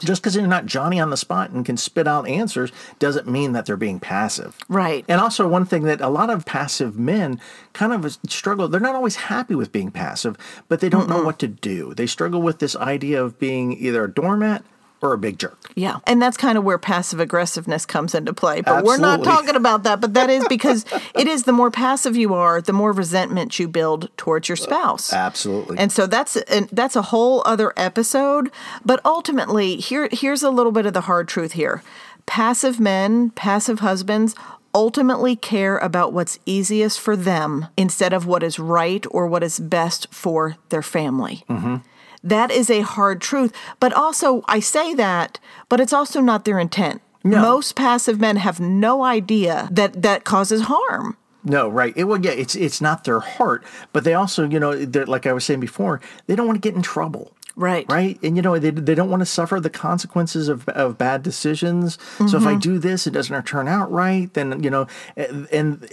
Just 0.00 0.20
because 0.20 0.34
they're 0.34 0.46
not 0.46 0.66
Johnny 0.66 0.98
on 1.00 1.10
the 1.10 1.16
spot 1.16 1.50
and 1.50 1.64
can 1.64 1.76
spit 1.76 2.08
out 2.08 2.28
answers 2.28 2.72
doesn't 2.98 3.28
mean 3.28 3.52
that 3.52 3.64
they're 3.64 3.76
being 3.76 4.00
passive. 4.00 4.58
Right. 4.68 5.04
And 5.08 5.20
also, 5.20 5.46
one 5.46 5.64
thing 5.64 5.84
that 5.84 6.00
a 6.00 6.08
lot 6.08 6.30
of 6.30 6.44
passive 6.44 6.98
men 6.98 7.40
kind 7.72 7.92
of 7.92 8.18
struggle, 8.28 8.68
they're 8.68 8.80
not 8.80 8.96
always 8.96 9.16
happy 9.16 9.54
with 9.54 9.72
being 9.72 9.90
passive, 9.90 10.36
but 10.68 10.80
they 10.80 10.88
don't 10.88 11.08
know 11.08 11.22
what 11.22 11.38
to 11.38 11.48
do. 11.48 11.94
They 11.94 12.06
struggle 12.06 12.42
with 12.42 12.58
this 12.58 12.74
idea 12.76 13.22
of 13.22 13.38
being 13.38 13.72
either 13.72 14.04
a 14.04 14.12
doormat 14.12 14.64
or 15.02 15.12
a 15.12 15.18
big 15.18 15.38
jerk. 15.38 15.58
Yeah. 15.74 15.98
And 16.06 16.22
that's 16.22 16.36
kind 16.36 16.56
of 16.56 16.64
where 16.64 16.78
passive 16.78 17.18
aggressiveness 17.18 17.84
comes 17.84 18.14
into 18.14 18.32
play. 18.32 18.60
But 18.60 18.84
we're 18.84 18.98
not 18.98 19.24
talking 19.24 19.56
about 19.56 19.82
that. 19.82 20.00
But 20.00 20.14
that 20.14 20.30
is 20.30 20.46
because 20.48 20.84
it 21.14 21.26
is 21.26 21.42
the 21.42 21.52
more 21.52 21.70
passive 21.70 22.16
you 22.16 22.34
are, 22.34 22.60
the 22.60 22.72
more 22.72 22.92
resentment 22.92 23.58
you 23.58 23.68
build 23.68 24.16
towards 24.16 24.48
your 24.48 24.56
spouse. 24.56 25.12
Uh, 25.12 25.16
absolutely. 25.16 25.78
And 25.78 25.90
so 25.90 26.06
that's 26.06 26.36
and 26.36 26.68
that's 26.70 26.94
a 26.96 27.02
whole 27.02 27.42
other 27.44 27.72
episode. 27.76 28.50
But 28.84 29.00
ultimately, 29.04 29.76
here 29.76 30.08
here's 30.12 30.42
a 30.42 30.50
little 30.50 30.72
bit 30.72 30.86
of 30.86 30.94
the 30.94 31.02
hard 31.02 31.26
truth 31.28 31.52
here. 31.52 31.82
Passive 32.24 32.78
men, 32.78 33.30
passive 33.30 33.80
husbands 33.80 34.36
ultimately 34.74 35.36
care 35.36 35.76
about 35.78 36.14
what's 36.14 36.38
easiest 36.46 36.98
for 36.98 37.14
them 37.14 37.66
instead 37.76 38.14
of 38.14 38.24
what 38.24 38.42
is 38.42 38.58
right 38.58 39.04
or 39.10 39.26
what 39.26 39.42
is 39.42 39.60
best 39.60 40.06
for 40.10 40.56
their 40.70 40.80
family. 40.80 41.44
Mm-hmm. 41.50 41.76
That 42.24 42.50
is 42.50 42.70
a 42.70 42.82
hard 42.82 43.20
truth. 43.20 43.52
But 43.80 43.92
also, 43.92 44.44
I 44.46 44.60
say 44.60 44.94
that, 44.94 45.40
but 45.68 45.80
it's 45.80 45.92
also 45.92 46.20
not 46.20 46.44
their 46.44 46.58
intent. 46.58 47.02
No. 47.24 47.40
Most 47.40 47.76
passive 47.76 48.20
men 48.20 48.36
have 48.36 48.60
no 48.60 49.04
idea 49.04 49.68
that 49.70 50.02
that 50.02 50.24
causes 50.24 50.62
harm. 50.62 51.16
No, 51.44 51.68
right. 51.68 51.92
It, 51.96 52.04
well, 52.04 52.20
yeah, 52.24 52.32
it's 52.32 52.54
it's 52.54 52.80
not 52.80 53.04
their 53.04 53.20
heart, 53.20 53.64
but 53.92 54.04
they 54.04 54.14
also, 54.14 54.48
you 54.48 54.60
know, 54.60 54.84
they're, 54.84 55.06
like 55.06 55.26
I 55.26 55.32
was 55.32 55.44
saying 55.44 55.60
before, 55.60 56.00
they 56.26 56.36
don't 56.36 56.46
want 56.46 56.62
to 56.62 56.68
get 56.68 56.76
in 56.76 56.82
trouble. 56.82 57.32
Right. 57.54 57.84
Right. 57.88 58.18
And, 58.22 58.36
you 58.36 58.42
know, 58.42 58.58
they, 58.58 58.70
they 58.70 58.94
don't 58.94 59.10
want 59.10 59.20
to 59.20 59.26
suffer 59.26 59.60
the 59.60 59.68
consequences 59.68 60.48
of, 60.48 60.68
of 60.70 60.96
bad 60.96 61.22
decisions. 61.22 61.94
So 62.18 62.24
Mm-hmm. 62.24 62.36
if 62.36 62.46
I 62.46 62.54
do 62.54 62.78
this, 62.78 63.06
it 63.06 63.10
doesn't 63.10 63.44
turn 63.44 63.68
out 63.68 63.90
right, 63.92 64.32
then, 64.32 64.62
you 64.62 64.70
know, 64.70 64.86
and, 65.16 65.48
and 65.52 65.90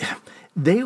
they 0.55 0.83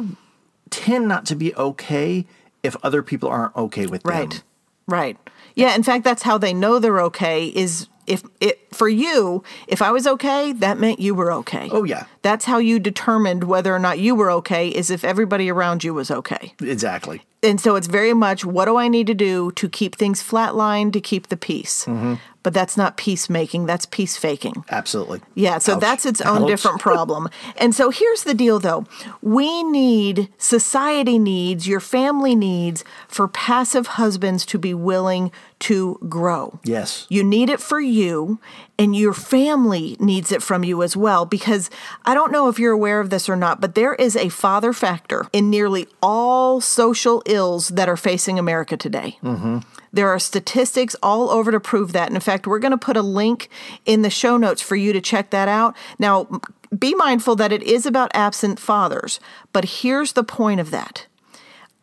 tend 0.71 1.07
not 1.07 1.25
to 1.27 1.35
be 1.35 1.53
okay 1.55 2.25
if 2.63 2.75
other 2.83 3.03
people 3.03 3.29
aren't 3.29 3.55
okay 3.55 3.85
with 3.85 4.03
them. 4.03 4.13
Right. 4.13 4.43
Right. 4.87 5.17
Yeah, 5.55 5.75
in 5.75 5.83
fact 5.83 6.03
that's 6.03 6.23
how 6.23 6.37
they 6.37 6.53
know 6.53 6.79
they're 6.79 7.01
okay 7.01 7.47
is 7.47 7.87
if 8.07 8.23
it 8.41 8.59
for 8.73 8.89
you, 8.89 9.43
if 9.67 9.81
I 9.81 9.91
was 9.91 10.05
okay, 10.07 10.51
that 10.53 10.77
meant 10.77 10.99
you 10.99 11.15
were 11.15 11.31
okay. 11.31 11.69
Oh, 11.71 11.83
yeah. 11.83 12.05
That's 12.21 12.45
how 12.45 12.57
you 12.57 12.79
determined 12.79 13.45
whether 13.45 13.73
or 13.73 13.79
not 13.79 13.99
you 13.99 14.15
were 14.15 14.29
okay 14.31 14.69
is 14.69 14.89
if 14.89 15.03
everybody 15.03 15.49
around 15.49 15.83
you 15.83 15.93
was 15.93 16.11
okay. 16.11 16.53
Exactly. 16.61 17.23
And 17.41 17.59
so 17.59 17.75
it's 17.75 17.87
very 17.87 18.13
much 18.13 18.45
what 18.45 18.65
do 18.65 18.77
I 18.77 18.87
need 18.87 19.07
to 19.07 19.13
do 19.13 19.51
to 19.53 19.69
keep 19.69 19.95
things 19.95 20.21
flatlined 20.23 20.93
to 20.93 21.01
keep 21.01 21.27
the 21.27 21.37
peace? 21.37 21.85
Mm-hmm. 21.85 22.15
But 22.43 22.53
that's 22.53 22.75
not 22.75 22.97
peacemaking, 22.97 23.65
that's 23.65 23.85
peace 23.85 24.17
faking. 24.17 24.65
Absolutely. 24.69 25.21
Yeah, 25.33 25.57
so 25.57 25.75
Ouch. 25.75 25.79
that's 25.79 26.05
its 26.05 26.21
own 26.21 26.43
Ouch. 26.43 26.49
different 26.49 26.81
problem. 26.81 27.29
And 27.57 27.73
so 27.73 27.89
here's 27.89 28.23
the 28.23 28.33
deal 28.33 28.59
though. 28.59 28.85
We 29.21 29.63
need, 29.63 30.29
society 30.37 31.17
needs, 31.17 31.67
your 31.67 31.79
family 31.79 32.35
needs 32.35 32.83
for 33.07 33.27
passive 33.27 33.87
husbands 33.87 34.45
to 34.47 34.57
be 34.57 34.73
willing 34.73 35.31
to 35.59 35.97
grow. 36.09 36.59
Yes. 36.65 37.07
You 37.09 37.23
need 37.23 37.49
it 37.49 37.61
for 37.61 37.79
you, 37.79 38.39
and 38.77 38.93
your 38.93 39.13
family 39.13 39.95
needs 39.97 40.33
it 40.33 40.43
from 40.43 40.65
you 40.65 40.83
as 40.83 40.97
well. 40.97 41.25
Because 41.25 41.69
I 42.03 42.13
don't 42.13 42.33
know 42.33 42.49
if 42.49 42.59
you're 42.59 42.73
aware 42.73 42.99
of 42.99 43.09
this 43.09 43.29
or 43.29 43.37
not, 43.37 43.61
but 43.61 43.73
there 43.73 43.93
is 43.93 44.17
a 44.17 44.27
father 44.27 44.73
factor 44.73 45.25
in 45.31 45.49
nearly 45.49 45.87
all 46.01 46.59
social 46.59 47.23
ills 47.25 47.69
that 47.69 47.87
are 47.87 47.95
facing 47.95 48.37
America 48.37 48.75
today. 48.75 49.17
Mm-hmm. 49.23 49.59
There 49.93 50.09
are 50.09 50.19
statistics 50.19 50.95
all 51.03 51.29
over 51.29 51.51
to 51.51 51.59
prove 51.59 51.93
that. 51.93 52.07
And 52.07 52.15
in 52.15 52.21
fact, 52.21 52.47
we're 52.47 52.59
going 52.59 52.71
to 52.71 52.77
put 52.77 52.97
a 52.97 53.01
link 53.01 53.47
in 53.85 54.01
the 54.01 54.09
show 54.09 54.37
notes 54.37 54.61
for 54.61 54.75
you 54.75 54.91
to 54.91 54.99
check 54.99 55.29
that 55.29 55.47
out. 55.47 55.75
Now, 55.99 56.27
be 56.77 56.95
mindful 56.95 57.35
that 57.35 57.51
it 57.51 57.61
is 57.63 57.85
about 57.85 58.11
absent 58.15 58.59
fathers, 58.59 59.19
but 59.53 59.65
here's 59.65 60.13
the 60.13 60.23
point 60.23 60.59
of 60.59 60.71
that. 60.71 61.05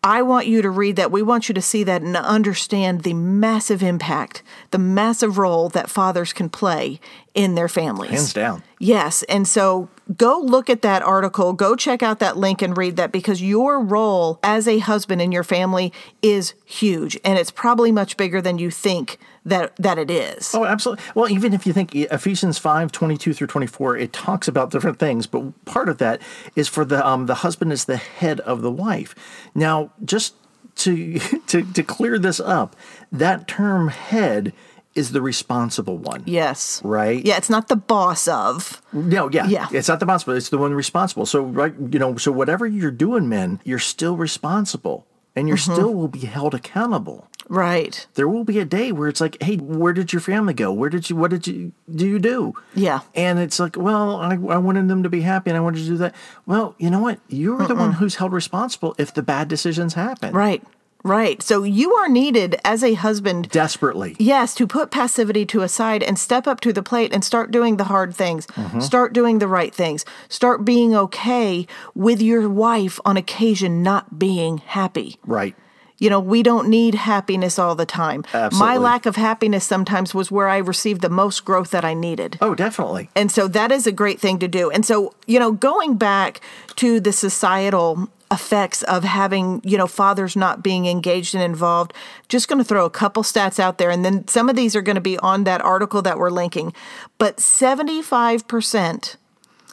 I 0.02 0.22
want 0.22 0.46
you 0.46 0.62
to 0.62 0.70
read 0.70 0.96
that. 0.96 1.12
We 1.12 1.22
want 1.22 1.48
you 1.48 1.54
to 1.54 1.60
see 1.60 1.84
that 1.84 2.00
and 2.00 2.16
understand 2.16 3.02
the 3.02 3.12
massive 3.12 3.82
impact, 3.82 4.42
the 4.70 4.78
massive 4.78 5.36
role 5.36 5.68
that 5.68 5.90
fathers 5.90 6.32
can 6.32 6.48
play 6.48 7.00
in 7.34 7.54
their 7.54 7.68
families. 7.68 8.10
Hands 8.10 8.32
down. 8.32 8.62
Yes. 8.78 9.22
And 9.24 9.46
so 9.46 9.90
go 10.16 10.38
look 10.38 10.68
at 10.68 10.82
that 10.82 11.02
article, 11.02 11.52
go 11.52 11.76
check 11.76 12.02
out 12.02 12.18
that 12.18 12.36
link 12.36 12.62
and 12.62 12.76
read 12.76 12.96
that 12.96 13.12
because 13.12 13.42
your 13.42 13.80
role 13.80 14.38
as 14.42 14.66
a 14.66 14.78
husband 14.78 15.22
in 15.22 15.32
your 15.32 15.44
family 15.44 15.92
is 16.22 16.54
huge 16.64 17.18
and 17.24 17.38
it's 17.38 17.50
probably 17.50 17.92
much 17.92 18.16
bigger 18.16 18.40
than 18.40 18.58
you 18.58 18.70
think 18.70 19.18
that 19.44 19.74
that 19.76 19.98
it 19.98 20.10
is. 20.10 20.54
Oh, 20.54 20.64
absolutely. 20.64 21.04
Well, 21.14 21.30
even 21.30 21.54
if 21.54 21.66
you 21.66 21.72
think 21.72 21.94
Ephesians 21.94 22.58
5, 22.58 22.92
22 22.92 23.32
through 23.32 23.46
24, 23.46 23.96
it 23.96 24.12
talks 24.12 24.48
about 24.48 24.70
different 24.70 24.98
things, 24.98 25.26
but 25.26 25.64
part 25.64 25.88
of 25.88 25.98
that 25.98 26.20
is 26.56 26.68
for 26.68 26.84
the 26.84 27.06
um, 27.06 27.26
the 27.26 27.36
husband 27.36 27.72
is 27.72 27.86
the 27.86 27.96
head 27.96 28.40
of 28.40 28.62
the 28.62 28.70
wife. 28.70 29.14
Now, 29.54 29.92
just 30.04 30.34
to 30.76 31.18
to 31.46 31.62
to 31.72 31.82
clear 31.82 32.18
this 32.18 32.40
up, 32.40 32.76
that 33.12 33.48
term 33.48 33.88
head 33.88 34.52
is 34.94 35.12
the 35.12 35.22
responsible 35.22 35.96
one. 35.98 36.22
Yes. 36.26 36.80
Right? 36.84 37.24
Yeah, 37.24 37.36
it's 37.36 37.50
not 37.50 37.68
the 37.68 37.76
boss 37.76 38.26
of. 38.26 38.82
No, 38.92 39.30
yeah. 39.30 39.46
Yeah. 39.46 39.68
It's 39.72 39.88
not 39.88 40.00
the 40.00 40.06
responsible, 40.06 40.34
it's 40.36 40.48
the 40.48 40.58
one 40.58 40.74
responsible. 40.74 41.26
So 41.26 41.42
right, 41.42 41.74
you 41.92 41.98
know, 41.98 42.16
so 42.16 42.32
whatever 42.32 42.66
you're 42.66 42.90
doing, 42.90 43.28
men, 43.28 43.60
you're 43.64 43.78
still 43.78 44.16
responsible 44.16 45.06
and 45.36 45.46
you 45.48 45.54
Mm-hmm. 45.54 45.72
still 45.74 45.94
will 45.94 46.08
be 46.08 46.20
held 46.26 46.54
accountable. 46.54 47.26
Right. 47.48 48.06
there 48.14 48.28
will 48.28 48.44
be 48.44 48.60
a 48.60 48.64
day 48.64 48.92
where 48.92 49.08
it's 49.08 49.20
like, 49.20 49.36
hey, 49.42 49.56
where 49.56 49.92
did 49.92 50.12
your 50.12 50.20
family 50.20 50.54
go? 50.54 50.72
Where 50.72 50.88
did 50.88 51.10
you, 51.10 51.16
what 51.16 51.32
did 51.32 51.48
you, 51.48 51.72
do 51.92 52.06
you 52.06 52.20
do? 52.20 52.54
Yeah. 52.76 53.00
And 53.12 53.40
it's 53.40 53.58
like, 53.58 53.76
well, 53.76 54.16
I, 54.20 54.34
I 54.34 54.58
wanted 54.58 54.86
them 54.86 55.02
to 55.02 55.08
be 55.08 55.22
happy 55.22 55.50
and 55.50 55.56
I 55.56 55.60
wanted 55.60 55.78
to 55.80 55.86
do 55.86 55.96
that. 55.96 56.14
Well, 56.46 56.76
you 56.78 56.90
know 56.90 57.00
what? 57.00 57.18
You're 57.28 57.66
the 57.66 57.74
one 57.74 57.94
who's 57.94 58.14
held 58.16 58.32
responsible 58.32 58.94
if 58.98 59.12
the 59.14 59.22
bad 59.22 59.48
decisions 59.48 59.94
happen. 59.94 60.32
Right. 60.32 60.62
Right. 61.02 61.42
So 61.42 61.62
you 61.62 61.94
are 61.94 62.08
needed 62.08 62.56
as 62.64 62.84
a 62.84 62.94
husband 62.94 63.48
Desperately. 63.50 64.16
Yes, 64.18 64.54
to 64.56 64.66
put 64.66 64.90
passivity 64.90 65.46
to 65.46 65.62
a 65.62 65.68
side 65.68 66.02
and 66.02 66.18
step 66.18 66.46
up 66.46 66.60
to 66.60 66.72
the 66.72 66.82
plate 66.82 67.12
and 67.12 67.24
start 67.24 67.50
doing 67.50 67.76
the 67.76 67.84
hard 67.84 68.14
things. 68.14 68.46
Mm-hmm. 68.48 68.80
Start 68.80 69.12
doing 69.12 69.38
the 69.38 69.48
right 69.48 69.74
things. 69.74 70.04
Start 70.28 70.64
being 70.64 70.94
okay 70.94 71.66
with 71.94 72.20
your 72.20 72.48
wife 72.48 73.00
on 73.04 73.16
occasion 73.16 73.82
not 73.82 74.18
being 74.18 74.58
happy. 74.58 75.16
Right. 75.26 75.54
You 75.98 76.08
know, 76.08 76.18
we 76.18 76.42
don't 76.42 76.68
need 76.68 76.94
happiness 76.94 77.58
all 77.58 77.74
the 77.74 77.84
time. 77.84 78.24
Absolutely. 78.32 78.58
My 78.58 78.78
lack 78.78 79.04
of 79.04 79.16
happiness 79.16 79.64
sometimes 79.66 80.14
was 80.14 80.30
where 80.30 80.48
I 80.48 80.56
received 80.56 81.02
the 81.02 81.10
most 81.10 81.44
growth 81.44 81.70
that 81.72 81.84
I 81.84 81.92
needed. 81.92 82.38
Oh, 82.40 82.54
definitely. 82.54 83.10
And 83.14 83.30
so 83.30 83.46
that 83.48 83.70
is 83.70 83.86
a 83.86 83.92
great 83.92 84.18
thing 84.18 84.38
to 84.38 84.48
do. 84.48 84.70
And 84.70 84.86
so, 84.86 85.14
you 85.26 85.38
know, 85.38 85.52
going 85.52 85.98
back 85.98 86.40
to 86.76 87.00
the 87.00 87.12
societal 87.12 88.08
effects 88.32 88.82
of 88.84 89.02
having, 89.02 89.60
you 89.64 89.76
know, 89.76 89.86
fathers 89.88 90.36
not 90.36 90.62
being 90.62 90.86
engaged 90.86 91.34
and 91.34 91.42
involved, 91.42 91.92
just 92.28 92.46
going 92.48 92.58
to 92.58 92.64
throw 92.64 92.84
a 92.84 92.90
couple 92.90 93.22
stats 93.22 93.58
out 93.58 93.78
there. 93.78 93.90
And 93.90 94.04
then 94.04 94.28
some 94.28 94.48
of 94.48 94.54
these 94.56 94.76
are 94.76 94.82
going 94.82 94.94
to 94.94 95.00
be 95.00 95.18
on 95.18 95.44
that 95.44 95.60
article 95.62 96.00
that 96.02 96.18
we're 96.18 96.30
linking. 96.30 96.72
But 97.18 97.38
75%. 97.38 99.16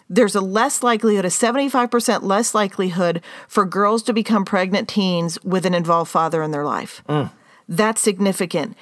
There's 0.09 0.35
a 0.35 0.41
less 0.41 0.81
likelihood, 0.83 1.25
a 1.25 1.29
75% 1.29 2.23
less 2.23 2.55
likelihood 2.55 3.21
for 3.47 3.65
girls 3.65 4.01
to 4.03 4.13
become 4.13 4.45
pregnant 4.45 4.87
teens 4.87 5.37
with 5.43 5.65
an 5.65 5.73
involved 5.73 6.09
father 6.09 6.41
in 6.41 6.51
their 6.51 6.63
life. 6.63 7.03
Mm. 7.09 7.29
That's 7.67 8.01
significant. 8.01 8.77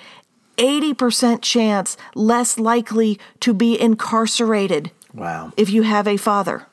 80% 0.58 1.42
chance 1.42 1.98
less 2.14 2.60
likely 2.60 3.20
to 3.40 3.54
be 3.54 3.80
incarcerated 3.80 4.92
Wow. 5.14 5.52
if 5.58 5.70
you 5.70 5.82
have 5.82 6.08
a 6.08 6.18
father. 6.18 6.68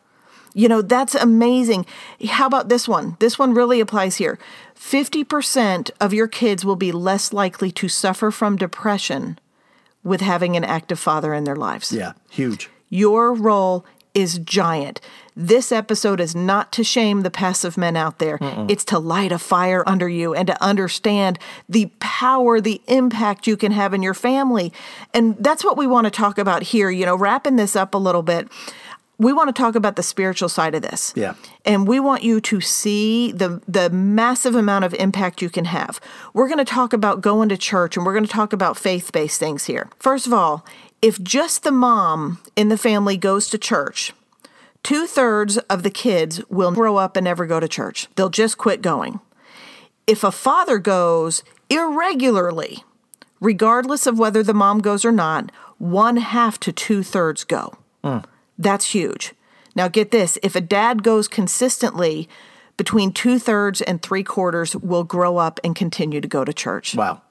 You 0.54 0.68
know, 0.68 0.82
that's 0.82 1.14
amazing. 1.14 1.86
How 2.28 2.46
about 2.46 2.68
this 2.68 2.86
one? 2.86 3.16
This 3.20 3.38
one 3.38 3.54
really 3.54 3.80
applies 3.80 4.16
here. 4.16 4.38
50% 4.76 5.90
of 6.00 6.12
your 6.12 6.28
kids 6.28 6.64
will 6.64 6.76
be 6.76 6.92
less 6.92 7.32
likely 7.32 7.70
to 7.72 7.88
suffer 7.88 8.30
from 8.30 8.56
depression 8.56 9.38
with 10.04 10.20
having 10.20 10.56
an 10.56 10.64
active 10.64 10.98
father 10.98 11.32
in 11.32 11.44
their 11.44 11.56
lives. 11.56 11.92
Yeah. 11.92 12.12
Huge. 12.30 12.68
Your 12.90 13.32
role 13.32 13.86
is 14.14 14.38
giant. 14.40 15.00
This 15.34 15.72
episode 15.72 16.20
is 16.20 16.34
not 16.34 16.70
to 16.72 16.84
shame 16.84 17.22
the 17.22 17.30
passive 17.30 17.78
men 17.78 17.96
out 17.96 18.18
there. 18.18 18.38
It's 18.68 18.84
to 18.86 18.98
light 18.98 19.32
a 19.32 19.38
fire 19.38 19.82
under 19.86 20.06
you 20.06 20.34
and 20.34 20.46
to 20.48 20.62
understand 20.62 21.38
the 21.66 21.90
power, 21.98 22.60
the 22.60 22.82
impact 22.88 23.46
you 23.46 23.56
can 23.56 23.72
have 23.72 23.94
in 23.94 24.02
your 24.02 24.12
family. 24.12 24.70
And 25.14 25.36
that's 25.38 25.64
what 25.64 25.78
we 25.78 25.86
want 25.86 26.04
to 26.04 26.10
talk 26.10 26.36
about 26.36 26.62
here. 26.64 26.90
You 26.90 27.06
know, 27.06 27.16
wrapping 27.16 27.56
this 27.56 27.74
up 27.74 27.94
a 27.94 27.98
little 27.98 28.22
bit, 28.22 28.48
we 29.22 29.32
want 29.32 29.54
to 29.54 29.62
talk 29.62 29.74
about 29.74 29.96
the 29.96 30.02
spiritual 30.02 30.48
side 30.48 30.74
of 30.74 30.82
this. 30.82 31.12
Yeah. 31.16 31.34
And 31.64 31.86
we 31.86 32.00
want 32.00 32.22
you 32.22 32.40
to 32.40 32.60
see 32.60 33.32
the 33.32 33.60
the 33.68 33.90
massive 33.90 34.54
amount 34.54 34.84
of 34.84 34.94
impact 34.94 35.42
you 35.42 35.50
can 35.50 35.66
have. 35.66 36.00
We're 36.34 36.48
going 36.48 36.58
to 36.58 36.64
talk 36.64 36.92
about 36.92 37.20
going 37.20 37.48
to 37.50 37.56
church 37.56 37.96
and 37.96 38.04
we're 38.04 38.14
going 38.14 38.26
to 38.26 38.30
talk 38.30 38.52
about 38.52 38.76
faith-based 38.76 39.38
things 39.38 39.66
here. 39.66 39.88
First 39.98 40.26
of 40.26 40.32
all, 40.32 40.64
if 41.00 41.22
just 41.22 41.62
the 41.62 41.72
mom 41.72 42.40
in 42.56 42.68
the 42.68 42.78
family 42.78 43.16
goes 43.16 43.48
to 43.50 43.58
church, 43.58 44.12
two 44.82 45.06
thirds 45.06 45.58
of 45.58 45.82
the 45.82 45.90
kids 45.90 46.40
will 46.48 46.72
grow 46.72 46.96
up 46.96 47.16
and 47.16 47.24
never 47.24 47.46
go 47.46 47.60
to 47.60 47.68
church. 47.68 48.08
They'll 48.16 48.30
just 48.30 48.58
quit 48.58 48.82
going. 48.82 49.20
If 50.06 50.24
a 50.24 50.32
father 50.32 50.78
goes 50.78 51.42
irregularly, 51.70 52.84
regardless 53.40 54.06
of 54.06 54.18
whether 54.18 54.42
the 54.42 54.54
mom 54.54 54.80
goes 54.80 55.04
or 55.04 55.12
not, 55.12 55.50
one 55.78 56.16
half 56.16 56.58
to 56.60 56.72
two 56.72 57.02
thirds 57.02 57.44
go. 57.44 57.74
Hmm. 58.04 58.18
That's 58.62 58.92
huge. 58.92 59.34
Now, 59.74 59.88
get 59.88 60.10
this 60.10 60.38
if 60.42 60.54
a 60.54 60.60
dad 60.60 61.02
goes 61.02 61.28
consistently, 61.28 62.28
between 62.76 63.12
two 63.12 63.38
thirds 63.38 63.80
and 63.82 64.02
three 64.02 64.24
quarters 64.24 64.74
will 64.76 65.04
grow 65.04 65.36
up 65.36 65.60
and 65.62 65.74
continue 65.74 66.20
to 66.20 66.28
go 66.28 66.44
to 66.44 66.52
church. 66.52 66.94
Wow. 66.94 67.22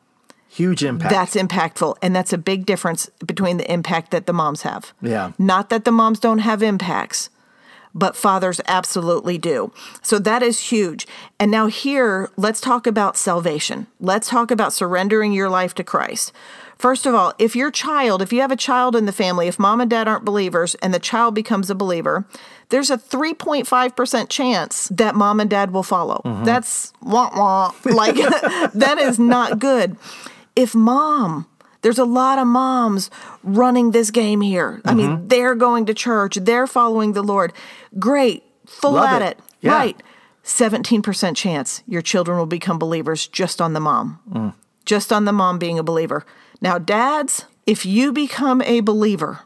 Huge 0.47 0.83
impact. 0.83 1.11
That's 1.11 1.35
impactful. 1.35 1.95
And 2.01 2.15
that's 2.15 2.33
a 2.33 2.37
big 2.37 2.65
difference 2.65 3.09
between 3.25 3.57
the 3.57 3.71
impact 3.71 4.11
that 4.11 4.25
the 4.25 4.33
moms 4.33 4.63
have. 4.63 4.93
Yeah. 5.01 5.31
Not 5.39 5.69
that 5.69 5.85
the 5.85 5.91
moms 5.91 6.19
don't 6.19 6.39
have 6.39 6.61
impacts, 6.61 7.29
but 7.93 8.15
fathers 8.15 8.59
absolutely 8.67 9.37
do. 9.37 9.71
So 10.01 10.19
that 10.19 10.43
is 10.43 10.59
huge. 10.59 11.07
And 11.39 11.51
now, 11.51 11.67
here, 11.67 12.29
let's 12.37 12.61
talk 12.61 12.85
about 12.85 13.17
salvation. 13.17 13.87
Let's 13.99 14.29
talk 14.29 14.51
about 14.51 14.73
surrendering 14.73 15.31
your 15.33 15.49
life 15.49 15.73
to 15.75 15.83
Christ. 15.83 16.33
First 16.81 17.05
of 17.05 17.13
all, 17.13 17.35
if 17.37 17.55
your 17.55 17.69
child, 17.69 18.23
if 18.23 18.33
you 18.33 18.41
have 18.41 18.49
a 18.49 18.55
child 18.55 18.95
in 18.95 19.05
the 19.05 19.11
family, 19.11 19.47
if 19.47 19.59
mom 19.59 19.81
and 19.81 19.87
dad 19.87 20.07
aren't 20.07 20.25
believers 20.25 20.73
and 20.81 20.91
the 20.91 20.97
child 20.97 21.35
becomes 21.35 21.69
a 21.69 21.75
believer, 21.75 22.25
there's 22.69 22.89
a 22.89 22.97
3.5% 22.97 24.29
chance 24.29 24.87
that 24.87 25.13
mom 25.13 25.39
and 25.39 25.47
dad 25.47 25.73
will 25.73 25.83
follow. 25.83 26.23
Mm-hmm. 26.25 26.43
That's 26.43 26.91
wah 27.03 27.29
wah. 27.35 27.71
Like, 27.85 28.15
that 28.73 28.97
is 28.97 29.19
not 29.19 29.59
good. 29.59 29.95
If 30.55 30.73
mom, 30.73 31.45
there's 31.83 31.99
a 31.99 32.03
lot 32.03 32.39
of 32.39 32.47
moms 32.47 33.11
running 33.43 33.91
this 33.91 34.09
game 34.09 34.41
here. 34.41 34.81
I 34.83 34.95
mean, 34.95 35.09
mm-hmm. 35.11 35.27
they're 35.27 35.53
going 35.53 35.85
to 35.85 35.93
church, 35.93 36.39
they're 36.41 36.65
following 36.65 37.13
the 37.13 37.21
Lord. 37.21 37.53
Great, 37.99 38.41
full 38.65 38.93
Love 38.93 39.05
at 39.05 39.21
it. 39.21 39.37
it. 39.37 39.43
Yeah. 39.61 39.73
Right. 39.73 40.01
17% 40.43 41.35
chance 41.35 41.83
your 41.85 42.01
children 42.01 42.39
will 42.39 42.47
become 42.47 42.79
believers 42.79 43.27
just 43.27 43.61
on 43.61 43.73
the 43.73 43.79
mom. 43.79 44.19
Mm. 44.31 44.53
Just 44.85 45.13
on 45.13 45.25
the 45.25 45.31
mom 45.31 45.59
being 45.59 45.77
a 45.77 45.83
believer. 45.83 46.25
Now, 46.61 46.77
dads, 46.77 47.45
if 47.65 47.85
you 47.85 48.13
become 48.13 48.61
a 48.61 48.81
believer 48.81 49.41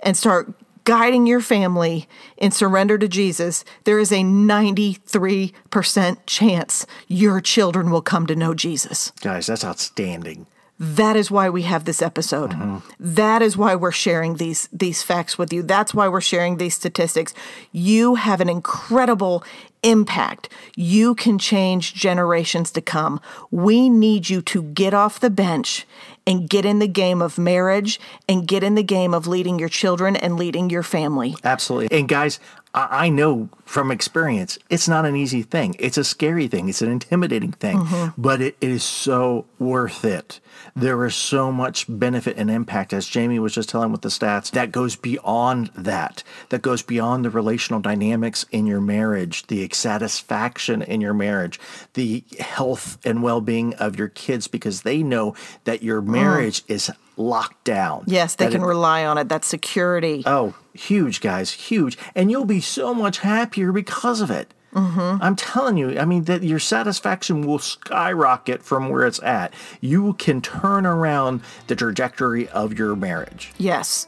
and 0.00 0.16
start 0.16 0.52
guiding 0.84 1.26
your 1.26 1.40
family 1.40 2.08
in 2.38 2.50
surrender 2.52 2.96
to 2.96 3.08
Jesus, 3.08 3.64
there 3.84 3.98
is 3.98 4.12
a 4.12 4.22
93% 4.22 6.16
chance 6.26 6.86
your 7.08 7.40
children 7.40 7.90
will 7.90 8.02
come 8.02 8.26
to 8.26 8.36
know 8.36 8.54
Jesus. 8.54 9.12
Guys, 9.20 9.46
that's 9.46 9.64
outstanding. 9.64 10.46
That 10.78 11.16
is 11.16 11.30
why 11.30 11.48
we 11.48 11.62
have 11.62 11.86
this 11.86 12.02
episode. 12.02 12.50
Mm-hmm. 12.50 12.78
That 13.00 13.40
is 13.40 13.56
why 13.56 13.74
we're 13.74 13.92
sharing 13.92 14.36
these 14.36 14.68
these 14.72 15.02
facts 15.02 15.38
with 15.38 15.50
you. 15.50 15.62
That's 15.62 15.94
why 15.94 16.06
we're 16.08 16.20
sharing 16.20 16.58
these 16.58 16.74
statistics. 16.74 17.32
You 17.72 18.16
have 18.16 18.42
an 18.42 18.50
incredible 18.50 19.42
impact. 19.86 20.48
You 20.74 21.14
can 21.14 21.38
change 21.38 21.94
generations 21.94 22.70
to 22.72 22.80
come. 22.82 23.20
We 23.50 23.88
need 23.88 24.28
you 24.28 24.42
to 24.42 24.62
get 24.62 24.92
off 24.92 25.20
the 25.20 25.30
bench 25.30 25.86
and 26.26 26.50
get 26.50 26.64
in 26.64 26.80
the 26.80 26.88
game 26.88 27.22
of 27.22 27.38
marriage 27.38 28.00
and 28.28 28.46
get 28.46 28.64
in 28.64 28.74
the 28.74 28.82
game 28.82 29.14
of 29.14 29.26
leading 29.26 29.58
your 29.58 29.68
children 29.68 30.16
and 30.16 30.36
leading 30.36 30.68
your 30.68 30.82
family. 30.82 31.36
Absolutely. 31.44 31.96
And 31.96 32.08
guys, 32.08 32.40
I 32.76 33.06
I 33.06 33.08
know 33.08 33.48
from 33.64 33.90
experience, 33.90 34.58
it's 34.70 34.86
not 34.86 35.04
an 35.04 35.16
easy 35.16 35.42
thing. 35.42 35.74
It's 35.78 35.98
a 35.98 36.04
scary 36.04 36.46
thing. 36.46 36.68
It's 36.68 36.82
an 36.82 36.90
intimidating 36.90 37.52
thing, 37.52 37.78
mm-hmm. 37.78 38.20
but 38.20 38.40
it 38.40 38.56
is 38.60 38.84
so 38.84 39.46
worth 39.58 40.04
it. 40.04 40.40
There 40.76 41.04
is 41.04 41.14
so 41.14 41.50
much 41.50 41.86
benefit 41.88 42.36
and 42.36 42.50
impact, 42.50 42.92
as 42.92 43.06
Jamie 43.06 43.38
was 43.38 43.54
just 43.54 43.68
telling 43.68 43.92
with 43.92 44.02
the 44.02 44.08
stats, 44.08 44.50
that 44.52 44.72
goes 44.72 44.94
beyond 44.94 45.70
that, 45.74 46.22
that 46.50 46.62
goes 46.62 46.82
beyond 46.82 47.24
the 47.24 47.30
relational 47.30 47.80
dynamics 47.80 48.44
in 48.52 48.66
your 48.66 48.80
marriage, 48.80 49.46
the 49.46 49.68
satisfaction 49.72 50.82
in 50.82 51.00
your 51.00 51.14
marriage, 51.14 51.58
the 51.94 52.22
health 52.38 52.98
and 53.04 53.22
well 53.22 53.40
being 53.40 53.74
of 53.74 53.98
your 53.98 54.08
kids, 54.08 54.46
because 54.48 54.82
they 54.82 55.02
know 55.02 55.34
that 55.64 55.82
your 55.82 56.02
mm. 56.02 56.08
marriage 56.08 56.62
is 56.68 56.90
locked 57.16 57.64
down. 57.64 58.04
Yes, 58.06 58.34
they 58.34 58.46
That 58.46 58.52
can 58.52 58.62
it- 58.62 58.66
rely 58.66 59.04
on 59.04 59.18
it. 59.18 59.28
That 59.28 59.44
security. 59.44 60.22
Oh, 60.26 60.54
huge, 60.74 61.20
guys, 61.20 61.50
huge. 61.52 61.96
And 62.14 62.30
you'll 62.30 62.44
be 62.44 62.60
so 62.60 62.92
much 62.94 63.18
happier 63.18 63.72
because 63.72 64.20
of 64.20 64.30
it. 64.30 64.52
Mm-hmm. 64.74 65.22
I'm 65.22 65.36
telling 65.36 65.78
you, 65.78 65.98
I 65.98 66.04
mean, 66.04 66.24
that 66.24 66.42
your 66.42 66.58
satisfaction 66.58 67.46
will 67.46 67.58
skyrocket 67.58 68.62
from 68.62 68.90
where 68.90 69.06
it's 69.06 69.22
at. 69.22 69.54
You 69.80 70.12
can 70.14 70.42
turn 70.42 70.84
around 70.84 71.40
the 71.68 71.74
trajectory 71.76 72.46
of 72.50 72.78
your 72.78 72.94
marriage. 72.94 73.52
Yes. 73.56 74.06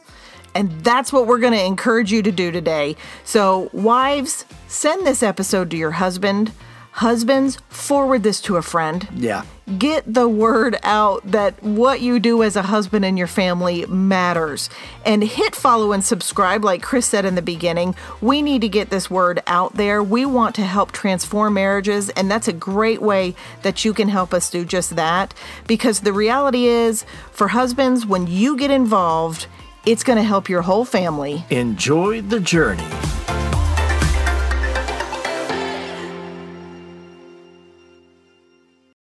And 0.53 0.69
that's 0.83 1.11
what 1.11 1.25
we're 1.25 1.39
going 1.39 1.53
to 1.53 1.63
encourage 1.63 2.11
you 2.11 2.21
to 2.21 2.31
do 2.31 2.51
today. 2.51 2.95
So, 3.23 3.69
wives, 3.73 4.45
send 4.67 5.07
this 5.07 5.23
episode 5.23 5.71
to 5.71 5.77
your 5.77 5.91
husband. 5.91 6.51
Husbands, 6.99 7.57
forward 7.69 8.23
this 8.23 8.41
to 8.41 8.57
a 8.57 8.61
friend. 8.61 9.07
Yeah. 9.15 9.45
Get 9.77 10.03
the 10.13 10.27
word 10.27 10.77
out 10.83 11.21
that 11.31 11.63
what 11.63 12.01
you 12.01 12.19
do 12.19 12.43
as 12.43 12.57
a 12.57 12.63
husband 12.63 13.05
in 13.05 13.15
your 13.15 13.25
family 13.25 13.85
matters. 13.85 14.69
And 15.05 15.23
hit 15.23 15.55
follow 15.55 15.93
and 15.93 16.03
subscribe, 16.03 16.65
like 16.65 16.81
Chris 16.83 17.05
said 17.05 17.23
in 17.23 17.35
the 17.35 17.41
beginning. 17.41 17.95
We 18.19 18.41
need 18.41 18.59
to 18.63 18.67
get 18.67 18.89
this 18.89 19.09
word 19.09 19.41
out 19.47 19.75
there. 19.75 20.03
We 20.03 20.25
want 20.25 20.55
to 20.55 20.63
help 20.63 20.91
transform 20.91 21.53
marriages, 21.53 22.09
and 22.09 22.29
that's 22.29 22.49
a 22.49 22.53
great 22.53 23.01
way 23.01 23.33
that 23.61 23.85
you 23.85 23.93
can 23.93 24.09
help 24.09 24.33
us 24.33 24.49
do 24.49 24.65
just 24.65 24.97
that. 24.97 25.33
Because 25.67 26.01
the 26.01 26.11
reality 26.11 26.65
is, 26.65 27.05
for 27.31 27.47
husbands, 27.47 28.05
when 28.05 28.27
you 28.27 28.57
get 28.57 28.71
involved, 28.71 29.47
it's 29.85 30.03
going 30.03 30.17
to 30.17 30.23
help 30.23 30.49
your 30.49 30.63
whole 30.63 30.83
family. 30.83 31.45
Enjoy 31.49 32.19
the 32.19 32.41
journey. 32.41 32.83